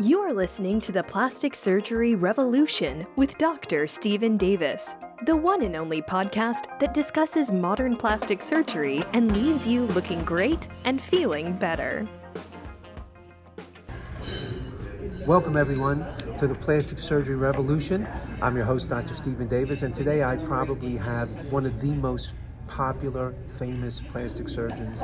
You 0.00 0.20
are 0.20 0.32
listening 0.32 0.80
to 0.82 0.92
the 0.92 1.02
Plastic 1.02 1.54
Surgery 1.54 2.14
Revolution 2.14 3.06
with 3.16 3.36
Dr. 3.36 3.86
Stephen 3.86 4.38
Davis, 4.38 4.94
the 5.26 5.36
one 5.36 5.60
and 5.60 5.76
only 5.76 6.00
podcast 6.00 6.78
that 6.80 6.94
discusses 6.94 7.52
modern 7.52 7.96
plastic 7.96 8.40
surgery 8.40 9.04
and 9.12 9.30
leaves 9.36 9.68
you 9.68 9.82
looking 9.88 10.24
great 10.24 10.68
and 10.84 11.02
feeling 11.02 11.52
better. 11.52 12.08
Welcome, 15.26 15.58
everyone, 15.58 16.06
to 16.38 16.48
the 16.48 16.54
Plastic 16.54 16.98
Surgery 16.98 17.36
Revolution. 17.36 18.08
I'm 18.40 18.56
your 18.56 18.64
host, 18.64 18.88
Dr. 18.88 19.12
Stephen 19.12 19.48
Davis, 19.48 19.82
and 19.82 19.94
today 19.94 20.24
I 20.24 20.36
probably 20.36 20.96
have 20.96 21.28
one 21.52 21.66
of 21.66 21.78
the 21.78 21.90
most 21.90 22.32
popular, 22.70 23.34
famous 23.58 24.00
plastic 24.12 24.48
surgeons 24.48 25.02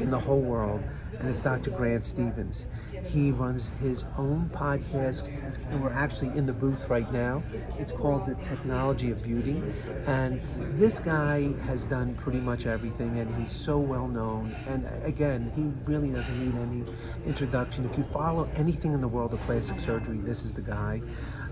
in 0.00 0.10
the 0.10 0.18
whole 0.18 0.42
world, 0.42 0.82
and 1.18 1.28
it's 1.28 1.42
Dr. 1.42 1.70
Grant 1.70 2.04
Stevens. 2.04 2.66
He 3.04 3.30
runs 3.30 3.70
his 3.80 4.04
own 4.18 4.50
podcast, 4.52 5.28
and 5.70 5.82
we're 5.82 5.92
actually 5.92 6.36
in 6.36 6.44
the 6.44 6.52
booth 6.52 6.88
right 6.88 7.10
now. 7.12 7.42
It's 7.78 7.92
called 7.92 8.26
The 8.26 8.34
Technology 8.42 9.12
of 9.12 9.22
Beauty, 9.22 9.62
and 10.06 10.40
this 10.78 10.98
guy 10.98 11.52
has 11.66 11.86
done 11.86 12.16
pretty 12.16 12.40
much 12.40 12.66
everything, 12.66 13.18
and 13.20 13.34
he's 13.36 13.52
so 13.52 13.78
well 13.78 14.08
known. 14.08 14.54
And 14.66 14.86
again, 15.04 15.52
he 15.54 15.70
really 15.90 16.10
doesn't 16.10 16.38
need 16.44 16.60
any 16.60 16.84
introduction. 17.24 17.88
If 17.88 17.96
you 17.96 18.04
follow 18.12 18.50
anything 18.56 18.92
in 18.92 19.00
the 19.00 19.08
world 19.08 19.32
of 19.32 19.40
plastic 19.42 19.78
surgery, 19.78 20.18
this 20.18 20.44
is 20.44 20.52
the 20.52 20.62
guy. 20.62 21.00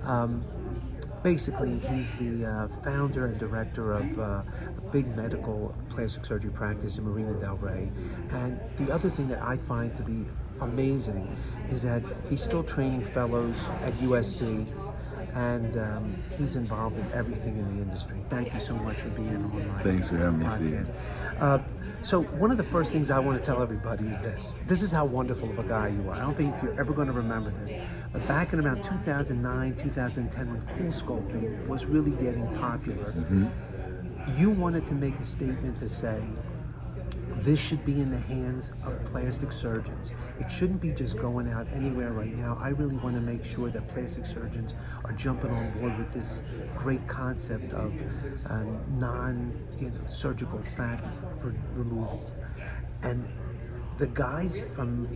Um, 0.03 0.45
basically, 1.27 1.81
he's 1.81 2.13
the 2.15 2.47
uh, 2.47 2.69
founder 2.85 3.27
and 3.27 3.37
director 3.37 3.95
of 3.95 4.17
uh, 4.17 4.23
a 4.23 4.45
big 4.93 5.09
medical 5.17 5.75
plastic 5.89 6.25
surgery 6.25 6.53
practice 6.53 6.99
in 6.99 7.05
Marina 7.05 7.35
Del 7.41 7.57
Rey. 7.57 7.91
And 8.31 8.61
the 8.79 8.93
other 8.93 9.11
thing 9.11 9.27
that 9.31 9.43
I 9.43 9.57
find 9.57 9.97
to 9.97 10.05
be 10.05 10.25
amazing 10.61 11.37
is 11.69 11.83
that 11.83 12.05
he's 12.31 12.45
still 12.45 12.63
training 12.63 13.05
fellows 13.07 13.57
at 13.83 13.93
USC 13.95 14.69
and 15.37 15.77
um, 15.77 16.17
he's 16.39 16.57
involved 16.57 16.99
in 16.99 17.07
everything 17.13 17.59
in 17.59 17.77
the 17.77 17.83
industry. 17.83 18.17
Thank 18.31 18.55
you 18.55 18.61
so 18.61 18.75
much 18.75 18.97
for 18.97 19.11
being 19.11 19.37
on 19.37 19.69
my 19.69 19.83
Thanks 19.83 20.09
for 20.09 20.17
having 20.17 20.39
me, 20.39 20.49
Steve. 20.49 20.91
Uh, 21.39 21.59
so 22.01 22.23
one 22.23 22.51
of 22.51 22.57
the 22.57 22.65
first 22.65 22.91
things 22.91 23.11
I 23.11 23.19
want 23.19 23.39
to 23.39 23.45
tell 23.45 23.61
everybody 23.63 24.07
is 24.07 24.19
this. 24.23 24.55
This 24.67 24.83
is 24.83 24.91
how 24.91 25.05
wonderful 25.05 25.51
of 25.51 25.59
a 25.59 25.63
guy 25.65 25.89
you 25.89 26.09
are. 26.09 26.15
I 26.15 26.21
don't 26.21 26.35
think 26.35 26.55
you're 26.63 26.81
ever 26.81 26.95
going 26.95 27.09
to 27.09 27.13
remember 27.13 27.51
this. 27.67 27.75
But 28.15 28.27
back 28.27 28.55
in 28.55 28.61
around 28.61 28.83
2009, 28.83 29.77
2010, 29.77 30.49
when 30.49 30.63
cool 30.79 30.91
sculpting 30.91 31.67
was 31.67 31.85
really 31.85 32.13
getting 32.13 32.47
popular, 32.57 33.05
Mm-hmm. 33.05 33.47
you 34.41 34.51
wanted 34.51 34.87
to 34.87 34.95
make 34.95 35.19
a 35.21 35.25
statement 35.25 35.79
to 35.81 35.89
say, 35.89 36.19
this 37.37 37.61
should 37.61 37.85
be 37.85 38.01
in 38.01 38.11
the 38.11 38.19
hands 38.19 38.71
of 38.87 39.05
plastic 39.05 39.53
surgeons. 39.53 40.13
It 40.41 40.51
shouldn't 40.51 40.81
be 40.81 40.93
just 40.93 41.19
going 41.19 41.51
out 41.51 41.67
anywhere 41.75 42.13
right 42.13 42.35
now. 42.35 42.59
I 42.61 42.71
really 42.71 42.97
want 42.97 43.15
to 43.15 43.21
make 43.21 43.45
sure 43.45 43.69
that 43.71 43.89
plastic 43.89 44.25
surgeons 44.27 44.75
are 45.05 45.13
jumping 45.13 45.51
on 45.51 45.71
board 45.79 45.99
with 45.99 46.13
this 46.13 46.43
great 46.77 47.07
concept 47.07 47.73
of 47.73 47.93
um, 48.49 48.81
non-surgical 48.99 50.63
fat 50.63 51.03
re- 51.43 51.53
removal. 51.75 52.33
And 53.03 53.29
the 53.99 54.07
guys 54.09 54.69
from 54.75 55.07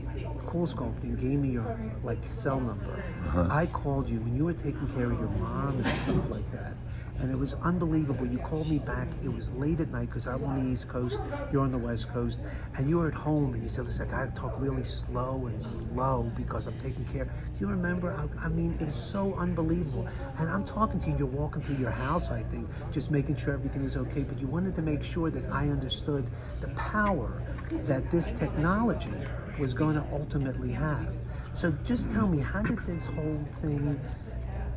Cool 0.47 0.67
Sculpting 0.67 1.19
gave 1.19 1.39
me 1.39 1.51
your 1.51 1.79
like 2.03 2.25
cell 2.31 2.61
number. 2.61 3.03
I 3.51 3.67
called 3.67 4.09
you 4.09 4.21
when 4.21 4.37
you 4.37 4.45
were 4.45 4.55
taking 4.55 4.87
care 4.89 5.11
of 5.11 5.19
your 5.19 5.29
mom 5.29 5.83
and 5.83 5.87
stuff 6.03 6.31
like 6.31 6.51
that. 6.53 6.75
And 7.21 7.31
it 7.31 7.39
was 7.39 7.55
unbelievable. 7.63 8.27
You 8.27 8.39
called 8.39 8.69
me 8.71 8.79
back. 8.79 9.09
It 9.23 9.33
was 9.33 9.51
late 9.53 9.81
at 9.81 9.91
night 9.91 10.09
because 10.09 10.27
I'm 10.27 10.43
on 10.45 10.65
the 10.65 10.73
East 10.73 10.89
Coast, 10.89 11.21
you're 11.53 11.63
on 11.63 11.71
the 11.71 11.79
West 11.79 12.09
Coast, 12.09 12.41
and 12.77 12.89
you 12.89 12.99
were 12.99 13.09
at 13.09 13.15
home. 13.15 13.53
And 13.55 13.63
you 13.63 13.69
said, 13.69 13.85
"Listen, 13.85 14.09
I 14.09 14.11
gotta 14.11 14.31
talk 14.31 14.55
really 14.59 14.85
slow 14.85 15.47
and 15.47 15.97
low 15.97 16.31
because 16.35 16.67
I'm 16.67 16.79
taking 16.79 17.05
care." 17.05 17.25
Do 17.25 17.31
you 17.61 17.67
remember? 17.67 18.13
I, 18.13 18.47
I 18.47 18.49
mean, 18.49 18.79
it 18.81 18.87
was 18.87 18.95
so 18.95 19.35
unbelievable. 19.35 20.09
And 20.39 20.49
I'm 20.49 20.65
talking 20.65 20.99
to 21.01 21.11
you. 21.11 21.17
You're 21.19 21.27
walking 21.27 21.61
through 21.63 21.77
your 21.77 21.91
house, 21.91 22.31
I 22.31 22.43
think, 22.45 22.67
just 22.91 23.11
making 23.11 23.37
sure 23.37 23.53
everything 23.53 23.85
is 23.85 23.97
okay. 23.97 24.23
But 24.23 24.41
you 24.41 24.47
wanted 24.47 24.75
to 24.77 24.83
make 24.83 25.05
sure 25.05 25.31
that 25.31 25.45
I 25.53 25.69
understood 25.69 26.31
the 26.61 26.69
power 26.69 27.43
that 27.85 28.11
this 28.11 28.31
technology 28.31 29.13
was 29.59 29.75
going 29.75 29.95
to 29.95 30.05
ultimately 30.13 30.73
have. 30.73 31.13
So 31.53 31.71
just 31.85 32.11
tell 32.11 32.27
me, 32.27 32.39
how 32.39 32.63
did 32.63 32.79
this 32.87 33.07
whole 33.07 33.45
thing 33.61 34.01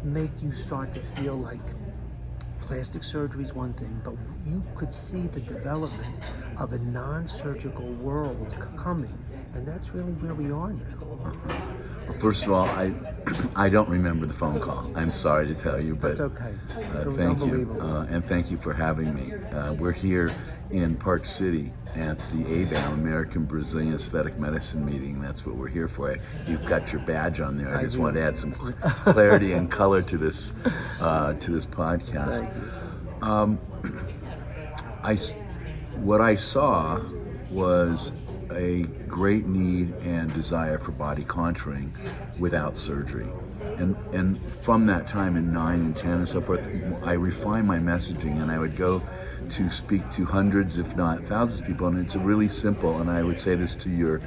make 0.04 0.32
you 0.42 0.52
start 0.52 0.92
to 0.94 1.00
feel 1.00 1.36
like 1.36 1.62
plastic 2.68 3.04
surgery 3.04 3.44
is 3.44 3.54
one 3.54 3.74
thing, 3.74 4.02
but 4.06 4.14
you 4.48 4.64
could 4.76 4.94
see 4.94 5.28
the 5.28 5.42
development 5.42 6.16
of 6.58 6.72
a 6.72 6.80
non-surgical 6.80 7.86
world 7.96 8.56
coming, 8.78 9.18
and 9.54 9.68
that's 9.68 9.94
really 9.94 10.14
where 10.14 10.34
we 10.34 10.46
are 10.46 10.72
now. 10.72 11.34
Well, 12.08 12.18
first 12.20 12.46
of 12.46 12.52
all, 12.54 12.66
I 12.66 12.94
I 13.56 13.70
don't 13.70 13.90
remember 13.90 14.26
the 14.26 14.34
phone 14.34 14.60
call. 14.62 14.90
I'm 14.96 15.12
sorry 15.12 15.48
to 15.48 15.54
tell 15.54 15.80
you, 15.80 15.96
but 15.96 16.18
That's 16.18 16.22
okay. 16.22 16.54
uh, 16.76 17.12
thank 17.18 17.46
you, 17.46 17.78
uh, 17.82 18.08
and 18.10 18.26
thank 18.28 18.50
you 18.50 18.58
for 18.58 18.74
having 18.74 19.14
me. 19.14 19.34
Uh, 19.34 19.74
we're 19.74 19.92
here 19.92 20.34
in 20.74 20.96
Park 20.96 21.26
City 21.28 21.72
at 21.96 22.18
the 22.32 22.44
ABAM, 22.46 22.94
American 22.94 23.46
Brazilian 23.46 23.94
Aesthetic 23.94 24.40
Medicine 24.40 24.84
meeting. 24.84 25.22
That's 25.22 25.46
what 25.46 25.56
we're 25.56 25.68
here 25.68 25.88
for. 25.88 26.18
You've 26.48 26.66
got 26.66 26.92
your 26.92 27.02
badge 27.04 27.40
on 27.40 27.58
there. 27.58 27.76
I, 27.76 27.80
I 27.80 27.84
just 27.84 27.96
do. 27.96 28.02
want 28.02 28.16
to 28.16 28.24
add 28.24 28.36
some 28.36 28.54
clarity 28.82 29.54
and 29.54 29.70
color 29.70 30.02
to 30.02 30.18
this 30.18 30.54
uh, 31.00 31.34
to 31.34 31.52
this 31.52 31.68
podcast. 31.68 32.42
You. 33.22 33.60
I, 35.04 35.16
what 35.98 36.22
I 36.22 36.34
saw 36.34 37.00
was 37.52 38.12
a 38.54 38.84
great 39.08 39.46
need 39.46 39.94
and 40.02 40.34
desire 40.34 40.78
for 40.78 40.92
body 40.92 41.24
contouring 41.24 41.92
without 42.40 42.78
surgery. 42.78 43.28
And, 43.78 43.96
and 44.14 44.40
from 44.62 44.86
that 44.88 45.08
time 45.08 45.36
in 45.36 45.52
9 45.52 45.80
and 45.80 45.96
10 45.96 46.12
and 46.12 46.28
so 46.28 46.42
forth, 46.42 46.68
I 47.04 47.14
refined 47.14 47.68
my 47.68 47.80
messaging 47.80 48.42
and 48.42 48.52
I 48.52 48.60
would 48.60 48.76
go 48.76 49.02
to 49.50 49.70
speak 49.70 50.10
to 50.12 50.26
hundreds, 50.26 50.78
if 50.78 50.96
not 50.96 51.24
thousands 51.26 51.62
of 51.62 51.68
people. 51.68 51.88
And 51.88 52.04
it's 52.04 52.16
really 52.16 52.50
simple. 52.50 53.02
And 53.02 53.10
I 53.10 53.24
would 53.24 53.40
say 53.40 53.56
this 53.56 53.76
to 53.78 53.90
your, 53.90 54.22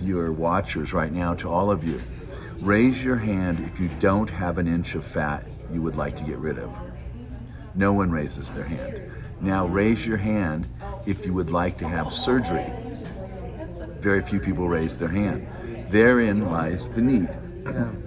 your 0.00 0.32
watchers 0.32 0.92
right 0.92 1.12
now, 1.12 1.34
to 1.34 1.48
all 1.48 1.70
of 1.70 1.84
you. 1.84 2.00
Raise 2.60 3.02
your 3.02 3.16
hand 3.16 3.60
if 3.60 3.80
you 3.80 3.90
don't 3.98 4.30
have 4.30 4.58
an 4.58 4.68
inch 4.68 4.94
of 4.94 5.04
fat 5.04 5.46
you 5.72 5.82
would 5.82 5.96
like 5.96 6.16
to 6.16 6.22
get 6.22 6.38
rid 6.38 6.58
of. 6.58 6.70
No 7.74 7.92
one 7.92 8.10
raises 8.10 8.52
their 8.52 8.64
hand. 8.64 9.10
Now 9.40 9.66
raise 9.66 10.06
your 10.06 10.18
hand 10.18 10.68
if 11.06 11.26
you 11.26 11.34
would 11.34 11.50
like 11.50 11.78
to 11.78 11.88
have 11.88 12.12
surgery. 12.12 12.70
Very 14.02 14.20
few 14.20 14.40
people 14.40 14.68
raise 14.68 14.98
their 14.98 15.08
hand. 15.08 15.46
Therein 15.88 16.50
lies 16.50 16.88
the 16.88 17.00
need. 17.00 17.28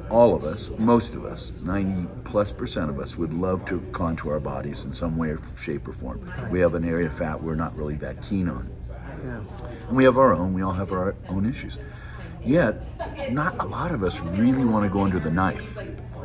All 0.10 0.36
of 0.36 0.44
us, 0.44 0.70
most 0.78 1.16
of 1.16 1.24
us, 1.24 1.54
90 1.64 2.10
plus 2.26 2.52
percent 2.52 2.90
of 2.90 3.00
us 3.00 3.16
would 3.16 3.34
love 3.34 3.64
to 3.68 3.80
contour 3.94 4.34
our 4.34 4.42
bodies 4.42 4.84
in 4.84 4.92
some 4.92 5.16
way 5.16 5.30
or 5.30 5.40
shape 5.58 5.88
or 5.88 5.94
form. 5.94 6.30
We 6.52 6.60
have 6.60 6.76
an 6.76 6.84
area 6.84 7.08
of 7.08 7.18
fat 7.18 7.42
we're 7.42 7.56
not 7.56 7.78
really 7.78 7.96
that 7.96 8.22
keen 8.22 8.50
on. 8.50 8.70
Yeah. 9.24 9.40
And 9.88 9.96
we 9.96 10.04
have 10.04 10.18
our 10.18 10.34
own, 10.34 10.54
we 10.54 10.62
all 10.64 10.74
have 10.74 10.92
our 10.92 11.16
own 11.30 11.46
issues. 11.50 11.78
Yet, 12.44 13.32
not 13.32 13.58
a 13.60 13.66
lot 13.66 13.94
of 13.94 14.04
us 14.04 14.20
really 14.20 14.66
want 14.66 14.84
to 14.84 14.90
go 14.90 15.00
under 15.00 15.20
the 15.20 15.32
knife. 15.32 15.78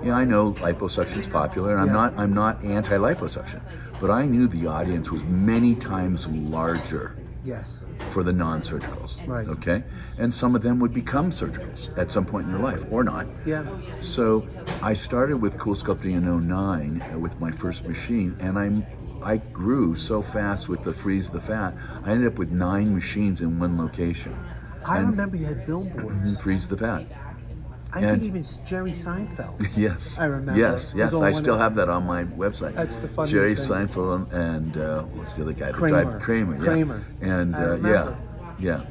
Yeah, 0.03 0.15
I 0.15 0.25
know 0.25 0.53
liposuction 0.55 1.19
is 1.19 1.29
popular, 1.29 1.73
and 1.77 1.81
I'm 1.81 1.87
Yeah. 1.87 1.93
not 1.93 2.19
I'm 2.19 2.35
not 2.35 2.65
anti-liposuction, 2.65 3.61
but 4.01 4.11
I 4.11 4.27
knew 4.27 4.49
the 4.49 4.67
audience 4.67 5.13
was 5.13 5.23
many 5.23 5.77
times 5.77 6.27
larger 6.27 7.15
Yes. 7.45 7.81
for 8.13 8.23
the 8.23 8.33
non-surgicals. 8.33 9.17
Right. 9.27 9.49
Okay, 9.49 9.83
and 10.19 10.33
some 10.33 10.55
of 10.55 10.63
them 10.63 10.79
would 10.81 10.93
become 10.93 11.31
surgicals 11.31 11.97
at 11.99 12.11
some 12.11 12.25
point 12.27 12.47
in 12.47 12.53
their 12.53 12.63
life, 12.63 12.83
or 12.91 13.03
not. 13.05 13.27
Yeah. 13.47 13.65
So 14.01 14.47
I 14.83 14.93
started 14.95 15.37
with 15.39 15.57
Cool 15.59 15.75
Sculpting 15.75 16.17
in 16.17 16.49
09 16.49 17.03
uh, 17.15 17.19
with 17.19 17.39
my 17.41 17.51
first 17.51 17.87
machine, 17.87 18.37
and 18.41 18.59
I'm 18.59 18.85
I 19.23 19.37
grew 19.37 19.97
so 19.97 20.23
fast 20.23 20.69
with 20.69 20.83
the 20.83 20.95
freeze 20.95 21.29
the 21.29 21.41
fat. 21.43 21.75
I 22.05 22.13
ended 22.13 22.27
up 22.33 22.39
with 22.39 22.51
nine 22.51 22.95
machines 22.95 23.43
in 23.43 23.59
one 23.59 23.77
location. 23.77 24.35
I 24.85 24.99
And- 24.99 25.11
remember 25.11 25.37
you 25.37 25.45
had 25.47 25.67
billboards. 25.67 26.37
Freeze 26.41 26.67
the 26.69 26.77
fat. 26.77 27.05
I 27.93 28.01
And- 28.01 28.21
think 28.21 28.23
even 28.25 28.45
Jerry 28.65 28.93
Seinfeld. 28.93 29.69
Yes. 29.77 30.19
I 30.19 30.27
remember. 30.27 30.59
Yes, 30.61 30.93
yes. 30.95 31.13
I 31.13 31.33
still 31.33 31.59
have 31.59 31.75
that 31.77 31.89
on 31.89 32.07
my 32.07 32.25
website. 32.25 32.75
That's 32.75 32.99
the 32.99 33.09
funniest 33.09 33.33
Jerry 33.33 33.55
thing. 33.55 33.69
Seinfeld 33.89 34.33
and 34.33 34.77
uh, 34.77 35.03
what's 35.03 35.35
the 35.35 35.43
other 35.43 35.53
guy? 35.53 35.73
Kramer. 35.73 36.05
died? 36.05 36.23
Kramer. 36.23 36.57
Yeah. 36.57 36.65
Kramer. 36.65 37.05
And 37.21 37.55
uh, 37.55 37.77
yeah, 37.89 38.15
yeah. 38.59 38.85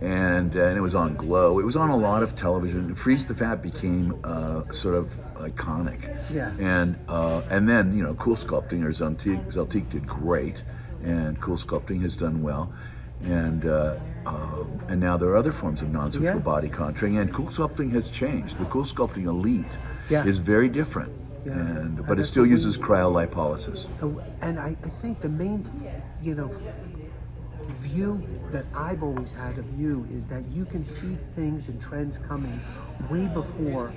And, 0.00 0.56
uh, 0.56 0.64
and 0.64 0.76
it 0.76 0.80
was 0.80 0.96
on 0.96 1.14
Glow. 1.14 1.60
It 1.60 1.64
was 1.64 1.76
on 1.76 1.90
a 1.90 1.96
lot 1.96 2.24
of 2.24 2.34
television. 2.34 2.92
Freeze 2.96 3.24
the 3.24 3.34
Fat 3.36 3.62
became 3.62 4.18
uh, 4.24 4.62
sort 4.72 4.96
of 4.96 5.12
iconic. 5.36 6.16
Yeah. 6.32 6.50
And 6.58 6.98
uh, 7.08 7.42
and 7.50 7.68
then 7.68 7.96
you 7.96 8.02
know, 8.02 8.14
Cool 8.14 8.36
Sculpting 8.36 8.82
or 8.84 8.90
Zeltiq, 8.90 9.52
Zeltiq 9.52 9.88
did 9.90 10.06
great, 10.06 10.62
and 11.04 11.40
Cool 11.40 11.56
Sculpting 11.56 12.02
has 12.02 12.16
done 12.16 12.42
well. 12.42 12.72
And 13.24 13.66
uh, 13.66 13.96
uh, 14.26 14.64
and 14.88 15.00
now 15.00 15.16
there 15.16 15.28
are 15.30 15.36
other 15.36 15.52
forms 15.52 15.82
of 15.82 15.90
non-surgical 15.92 16.34
Yeah. 16.36 16.42
body 16.44 16.68
contouring, 16.68 17.20
and 17.20 17.32
Cool 17.32 17.46
Sculpting 17.48 17.90
has 17.92 18.08
changed. 18.10 18.58
The 18.58 18.64
Cool 18.66 18.84
Sculpting 18.84 19.26
Elite 19.26 19.78
Yeah. 20.10 20.24
is 20.24 20.38
very 20.38 20.68
different, 20.68 21.12
Yeah. 21.44 21.52
and 21.52 21.98
And 21.98 22.06
but 22.06 22.18
it 22.18 22.24
still 22.24 22.42
what 22.42 22.46
we- 22.48 22.50
uses 22.52 22.76
cryolipolysis. 22.78 23.86
Uh, 24.02 24.20
And 24.40 24.58
I, 24.58 24.76
I 24.84 24.88
think 25.00 25.20
the 25.20 25.28
main, 25.28 25.64
you 26.22 26.34
know, 26.34 26.50
view 27.80 28.22
that 28.52 28.64
I've 28.74 29.02
always 29.02 29.32
had 29.32 29.58
of 29.58 29.64
you 29.78 30.06
is 30.14 30.26
that 30.26 30.42
you 30.50 30.64
can 30.64 30.84
see 30.84 31.16
things 31.34 31.68
and 31.68 31.80
trends 31.80 32.18
coming 32.18 32.60
way 33.10 33.26
before 33.28 33.92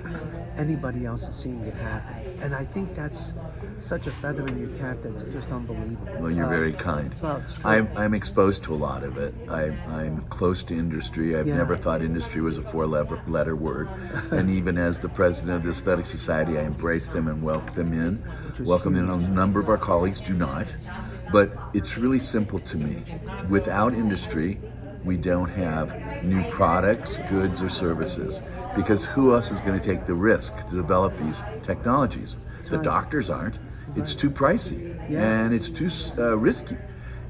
anybody 0.56 1.06
else 1.06 1.26
is 1.28 1.36
seeing 1.36 1.60
it 1.64 1.74
happen. 1.74 2.14
And 2.42 2.54
I 2.54 2.64
think 2.64 2.94
that's 2.94 3.32
such 3.78 4.06
a 4.06 4.10
feather 4.10 4.46
in 4.46 4.58
your 4.58 4.76
cap 4.78 4.96
that's 5.02 5.22
just 5.24 5.50
unbelievable. 5.50 6.12
Well, 6.20 6.30
you're 6.30 6.46
Uh, 6.46 6.50
very 6.50 6.72
kind. 6.72 7.14
well, 7.22 7.36
it's 7.38 7.54
true. 7.54 7.70
I'm, 7.70 7.88
I'm 7.96 8.14
exposed 8.14 8.62
to 8.64 8.74
a 8.74 8.76
lot 8.76 9.04
of 9.04 9.16
it. 9.18 9.34
I, 9.48 9.64
I'm 9.88 10.22
close 10.30 10.62
to 10.64 10.74
industry. 10.74 11.36
I've 11.36 11.46
Yeah. 11.46 11.56
never 11.56 11.76
thought 11.76 12.02
industry 12.02 12.40
was 12.40 12.56
a 12.58 12.62
four 12.62 12.86
letter, 12.86 13.18
letter 13.28 13.54
word. 13.56 13.88
and 14.30 14.50
even 14.58 14.78
as 14.78 15.00
the 15.00 15.08
president 15.08 15.56
of 15.58 15.62
the 15.64 15.70
Aesthetic 15.70 16.06
Society, 16.06 16.58
I 16.58 16.62
embrace 16.62 17.08
them 17.08 17.28
and 17.28 17.42
welcome 17.42 17.74
them 17.74 17.92
in. 17.92 18.22
Welcome 18.66 18.96
in. 18.96 19.08
A 19.10 19.16
number 19.28 19.60
of 19.60 19.68
our 19.68 19.78
colleagues 19.78 20.20
do 20.20 20.32
not. 20.34 20.66
But 21.32 21.52
it's 21.74 21.98
really 21.98 22.18
simple 22.20 22.60
to 22.60 22.76
me. 22.76 23.02
Without 23.48 23.92
industry, 23.92 24.58
we 25.04 25.16
don't 25.16 25.48
have 25.50 25.92
new 26.24 26.42
products, 26.50 27.18
goods, 27.28 27.60
or 27.62 27.68
services. 27.68 28.40
Because 28.76 29.04
who 29.04 29.34
else 29.34 29.50
is 29.50 29.60
going 29.60 29.78
to 29.78 29.84
take 29.84 30.06
the 30.06 30.14
risk 30.14 30.54
to 30.68 30.74
develop 30.74 31.16
these 31.16 31.42
technologies? 31.62 32.36
The 32.70 32.78
doctors 32.78 33.30
aren't. 33.30 33.58
It's 33.94 34.14
too 34.14 34.30
pricey 34.30 34.96
and 35.10 35.54
it's 35.54 35.68
too 35.68 35.88
uh, 36.18 36.36
risky. 36.36 36.76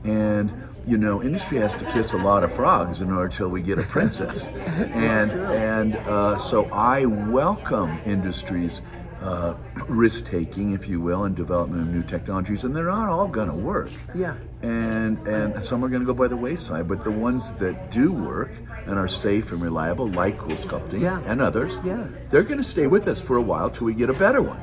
And 0.05 0.51
you 0.87 0.97
know, 0.97 1.23
industry 1.23 1.59
has 1.59 1.73
to 1.75 1.85
kiss 1.93 2.13
a 2.13 2.17
lot 2.17 2.45
of 2.45 2.53
frogs 2.53 3.01
in 3.01 3.13
order 3.13 3.29
till 3.29 3.49
we 3.49 3.61
get 3.61 3.79
a 3.79 3.83
princess. 3.97 4.47
and 4.47 5.33
and 5.33 5.97
uh, 5.97 6.37
so 6.37 6.67
I 6.67 7.05
welcome 7.07 7.99
industry's 8.05 8.81
uh, 9.21 9.55
risk 9.89 10.25
taking, 10.25 10.73
if 10.73 10.89
you 10.89 11.01
will, 11.01 11.25
and 11.25 11.35
development 11.35 11.83
of 11.83 11.89
new 11.89 12.03
technologies. 12.03 12.65
And 12.65 12.75
they're 12.75 12.85
not 12.85 13.09
all 13.09 13.29
going 13.29 13.51
to 13.51 13.57
work. 13.57 13.91
Yeah. 14.15 14.37
And 14.67 15.29
and 15.29 15.63
some 15.63 15.85
are 15.85 15.89
going 15.89 16.01
to 16.01 16.07
go 16.07 16.13
by 16.15 16.27
the 16.27 16.37
wayside, 16.37 16.89
but 16.89 17.05
the 17.05 17.11
ones 17.11 17.53
that 17.53 17.93
do 17.93 18.11
work 18.13 18.51
and 18.87 18.99
are 18.99 19.07
safe 19.07 19.53
and 19.53 19.63
reliable, 19.63 20.09
like 20.09 20.39
Cool 20.39 20.57
Sculpting 20.57 21.01
Yeah. 21.01 21.21
and 21.25 21.41
others, 21.41 21.79
Yeah. 21.85 22.09
they're 22.31 22.43
going 22.43 22.59
to 22.59 22.65
stay 22.65 22.89
with 22.89 23.07
us 23.07 23.21
for 23.21 23.37
a 23.37 23.41
while 23.43 23.71
till 23.71 23.87
we 23.87 23.95
get 23.95 24.11
a 24.11 24.15
better 24.15 24.43
one. 24.43 24.59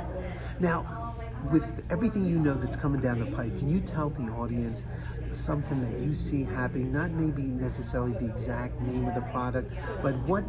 Now, 0.60 1.16
with 1.52 1.84
everything 1.90 2.26
you 2.26 2.38
know 2.38 2.54
that's 2.54 2.76
coming 2.76 3.00
down 3.00 3.20
the 3.20 3.28
pike, 3.28 3.58
can 3.58 3.70
you 3.70 3.80
tell 3.80 4.10
the 4.10 4.30
audience 4.34 4.86
something 5.32 5.80
that 5.82 5.98
you 6.02 6.14
see 6.16 6.44
happening? 6.44 6.92
Not 6.92 7.12
maybe 7.12 7.44
necessarily 7.44 8.12
the 8.14 8.26
exact 8.26 8.82
name 8.82 9.08
of 9.08 9.16
the 9.16 9.22
product, 9.32 9.72
but 10.02 10.16
what 10.28 10.44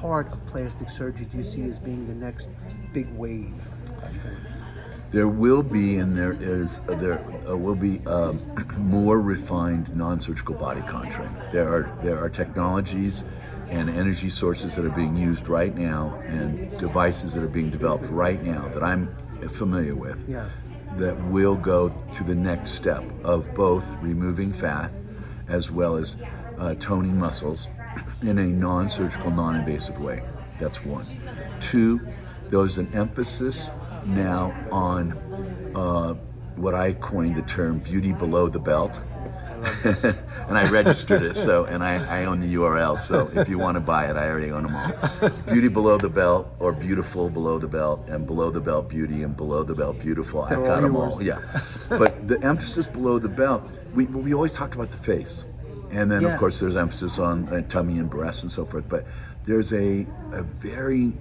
part 0.00 0.32
of 0.32 0.44
plastic 0.46 0.88
surgery 0.88 1.26
do 1.26 1.38
you 1.38 1.44
see 1.44 1.62
as 1.68 1.80
being 1.80 2.06
the 2.06 2.14
next 2.14 2.48
big 2.92 3.12
wave 3.14 3.54
of 4.04 4.16
things? 4.22 4.62
There 5.10 5.26
will 5.26 5.64
be, 5.64 5.96
and 5.96 6.16
there 6.16 6.36
is, 6.40 6.80
uh, 6.88 6.94
there 6.94 7.18
uh, 7.48 7.56
will 7.56 7.74
be 7.74 8.00
um, 8.06 8.40
more 8.78 9.20
refined 9.20 9.94
non-surgical 9.96 10.54
body 10.54 10.82
contouring. 10.82 11.52
There 11.52 11.68
are 11.68 11.98
there 12.04 12.22
are 12.22 12.28
technologies 12.28 13.24
and 13.68 13.90
energy 13.90 14.30
sources 14.30 14.76
that 14.76 14.84
are 14.84 14.90
being 14.90 15.16
used 15.16 15.48
right 15.48 15.76
now, 15.76 16.14
and 16.26 16.70
devices 16.78 17.34
that 17.34 17.42
are 17.42 17.48
being 17.48 17.70
developed 17.70 18.08
right 18.08 18.40
now 18.42 18.68
that 18.68 18.84
I'm 18.84 19.12
familiar 19.50 19.96
with. 19.96 20.28
Yeah. 20.28 20.48
That 20.96 21.20
will 21.24 21.56
go 21.56 21.88
to 22.14 22.24
the 22.24 22.34
next 22.34 22.72
step 22.72 23.04
of 23.24 23.52
both 23.54 23.84
removing 24.00 24.52
fat, 24.52 24.92
as 25.48 25.70
well 25.70 25.96
as 25.96 26.16
uh, 26.58 26.74
toning 26.74 27.18
muscles, 27.18 27.68
in 28.22 28.38
a 28.38 28.46
non-surgical, 28.46 29.30
non-invasive 29.30 30.00
way. 30.00 30.22
That's 30.60 30.84
one. 30.84 31.06
Two, 31.60 32.00
there's 32.50 32.78
an 32.78 32.92
emphasis 32.92 33.70
now 34.06 34.52
on 34.70 35.12
uh, 35.74 36.14
what 36.56 36.74
I 36.74 36.92
coined 36.94 37.36
the 37.36 37.42
term 37.42 37.78
beauty 37.78 38.12
below 38.12 38.48
the 38.48 38.58
belt. 38.58 39.00
and 39.84 40.56
I 40.56 40.70
registered 40.70 41.22
it, 41.22 41.36
so 41.36 41.66
and 41.66 41.84
I, 41.84 42.22
I 42.22 42.24
own 42.24 42.40
the 42.40 42.54
URL. 42.54 42.98
So 42.98 43.30
if 43.34 43.46
you 43.46 43.58
want 43.58 43.74
to 43.74 43.80
buy 43.80 44.06
it, 44.06 44.16
I 44.16 44.26
already 44.30 44.50
own 44.50 44.62
them 44.62 44.74
all. 44.74 45.28
Beauty 45.52 45.68
below 45.68 45.98
the 45.98 46.08
belt, 46.08 46.48
or 46.58 46.72
beautiful 46.72 47.28
below 47.28 47.58
the 47.58 47.68
belt, 47.68 48.08
and 48.08 48.26
below 48.26 48.50
the 48.50 48.60
belt 48.60 48.88
beauty, 48.88 49.22
and 49.22 49.36
below 49.36 49.62
the 49.62 49.74
belt 49.74 50.00
beautiful. 50.00 50.42
I've 50.44 50.64
got 50.64 50.80
them 50.80 50.96
all. 50.96 51.22
Yeah, 51.22 51.40
but 51.90 52.26
the 52.26 52.42
emphasis 52.42 52.86
below 52.86 53.18
the 53.18 53.28
belt, 53.28 53.62
we 53.94 54.06
we 54.06 54.32
always 54.32 54.54
talked 54.54 54.74
about 54.74 54.90
the 54.90 54.96
face, 54.96 55.44
and 55.90 56.10
then 56.10 56.22
Yeah. 56.22 56.28
of 56.32 56.38
course 56.38 56.58
there's 56.58 56.76
emphasis 56.76 57.18
on 57.18 57.46
uh, 57.48 57.60
tummy 57.68 57.98
and 57.98 58.08
breasts 58.08 58.42
and 58.42 58.50
so 58.50 58.64
forth. 58.64 58.88
But 58.88 59.04
there's 59.44 59.74
a 59.74 60.06
a 60.32 60.42
very 60.42 61.12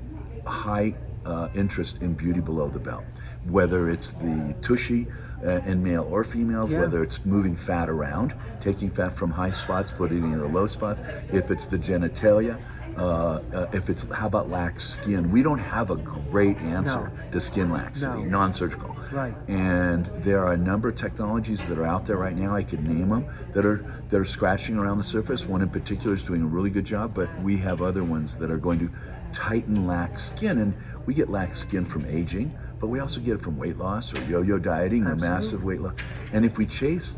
high 0.46 0.96
uh, 1.26 1.50
interest 1.56 1.98
in 2.02 2.14
beauty 2.14 2.40
below 2.40 2.70
the 2.70 2.80
belt, 2.80 3.04
whether 3.48 3.90
it's 3.90 4.12
the 4.12 4.56
tushy 4.62 5.08
uh, 5.46 5.62
in 5.66 5.82
male 5.84 6.08
or 6.12 6.24
females, 6.24 6.70
Yeah. 6.70 6.82
whether 6.82 7.02
it's 7.04 7.26
moving 7.26 7.56
fat 7.56 7.90
around, 7.90 8.34
taking 8.62 8.90
fat 8.90 9.16
from 9.16 9.32
high 9.32 9.52
spots, 9.52 9.92
putting 9.92 10.18
it 10.20 10.34
in 10.34 10.40
the 10.40 10.48
low 10.48 10.68
spots, 10.68 11.02
if 11.32 11.50
it's 11.52 11.66
the 11.68 11.78
genitalia. 11.78 12.58
Uh, 12.98 13.40
uh, 13.54 13.68
if 13.72 13.90
it's 13.90 14.04
how 14.12 14.28
about 14.28 14.50
lax 14.50 14.84
skin? 14.96 15.32
We 15.32 15.42
don't 15.42 15.60
have 15.60 15.90
a 15.90 15.96
great 15.96 16.58
answer 16.58 17.10
No. 17.16 17.32
to 17.32 17.40
skin 17.40 17.72
laxity, 17.72 18.24
No. 18.24 18.30
non-surgical. 18.30 18.94
Right. 19.14 19.34
And 19.48 20.08
there 20.26 20.44
are 20.46 20.52
a 20.52 20.58
number 20.58 20.90
of 20.90 20.96
technologies 20.96 21.64
that 21.64 21.78
are 21.78 21.86
out 21.86 22.06
there 22.08 22.18
right 22.18 22.36
now. 22.36 22.54
I 22.54 22.64
could 22.64 22.86
name 22.86 23.10
them 23.10 23.26
that 23.54 23.64
are 23.66 23.86
that 24.10 24.20
are 24.20 24.26
scratching 24.26 24.76
around 24.78 24.98
the 24.98 25.04
surface. 25.06 25.46
One 25.48 25.62
in 25.62 25.70
particular 25.70 26.14
is 26.16 26.24
doing 26.24 26.42
a 26.42 26.46
really 26.48 26.72
good 26.72 26.84
job, 26.86 27.14
but 27.14 27.30
we 27.42 27.56
have 27.58 27.82
other 27.82 28.04
ones 28.04 28.36
that 28.38 28.52
are 28.52 28.58
going 28.58 28.80
to 28.80 28.90
tighten 29.34 29.88
lax 29.88 30.30
skin. 30.30 30.60
And 30.60 30.74
we 31.06 31.14
get 31.14 31.30
lax 31.30 31.60
skin 31.60 31.86
from 31.86 32.06
aging, 32.06 32.58
but 32.80 32.88
we 32.88 33.00
also 33.00 33.20
get 33.20 33.36
it 33.36 33.42
from 33.42 33.58
weight 33.58 33.78
loss 33.78 34.14
or 34.14 34.24
yo-yo 34.26 34.60
dieting 34.60 35.06
or 35.06 35.16
massive 35.16 35.64
weight 35.64 35.82
loss. 35.82 35.96
And 36.34 36.46
if 36.46 36.58
we 36.58 36.66
chase 36.66 37.18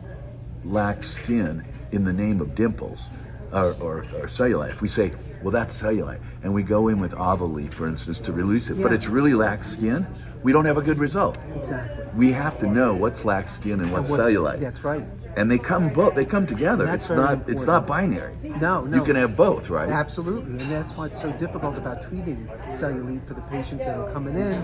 lax 0.63 1.09
skin 1.11 1.65
in 1.91 2.03
the 2.03 2.13
name 2.13 2.41
of 2.41 2.55
dimples 2.55 3.09
or, 3.53 3.73
or, 3.79 3.97
or 3.99 4.25
cellulite, 4.27 4.71
if 4.71 4.81
we 4.81 4.87
say, 4.87 5.11
well, 5.41 5.51
that's 5.51 5.79
cellulite, 5.81 6.21
and 6.43 6.53
we 6.53 6.63
go 6.63 6.87
in 6.87 6.99
with 6.99 7.11
Avéli, 7.13 7.71
for 7.73 7.87
instance, 7.87 8.19
to 8.19 8.31
release 8.31 8.69
it, 8.69 8.81
but 8.81 8.93
it's 8.93 9.07
really 9.07 9.33
lax 9.33 9.69
skin, 9.69 10.05
we 10.43 10.51
don't 10.51 10.65
have 10.65 10.77
a 10.77 10.81
good 10.81 10.99
result. 10.99 11.37
Exactly. 11.55 12.05
We 12.15 12.31
have 12.31 12.57
to 12.59 12.67
know 12.67 12.93
what's 12.93 13.25
lax 13.25 13.51
skin 13.53 13.79
and 13.81 13.91
what's, 13.91 14.09
What's- 14.09 14.23
cellulite. 14.25 14.59
That's 14.59 14.83
right. 14.83 15.03
And 15.37 15.49
they 15.49 15.57
come 15.59 15.93
both. 15.93 16.13
They 16.13 16.25
come 16.25 16.45
together. 16.45 16.89
It's 16.89 17.09
not. 17.09 17.47
It's 17.47 17.65
not 17.65 17.87
binary. 17.87 18.35
No, 18.59 18.83
no. 18.83 18.97
You 18.97 19.01
can 19.01 19.15
have 19.15 19.37
both, 19.37 19.69
right? 19.69 19.87
Absolutely, 19.87 20.61
and 20.61 20.69
that's 20.69 20.91
why 20.97 21.05
it's 21.05 21.21
so 21.21 21.31
difficult 21.31 21.77
about 21.77 22.01
treating 22.01 22.49
cellulite 22.67 23.25
for 23.25 23.35
the 23.35 23.41
patients 23.43 23.85
that 23.85 23.95
are 23.97 24.11
coming 24.11 24.35
in. 24.35 24.61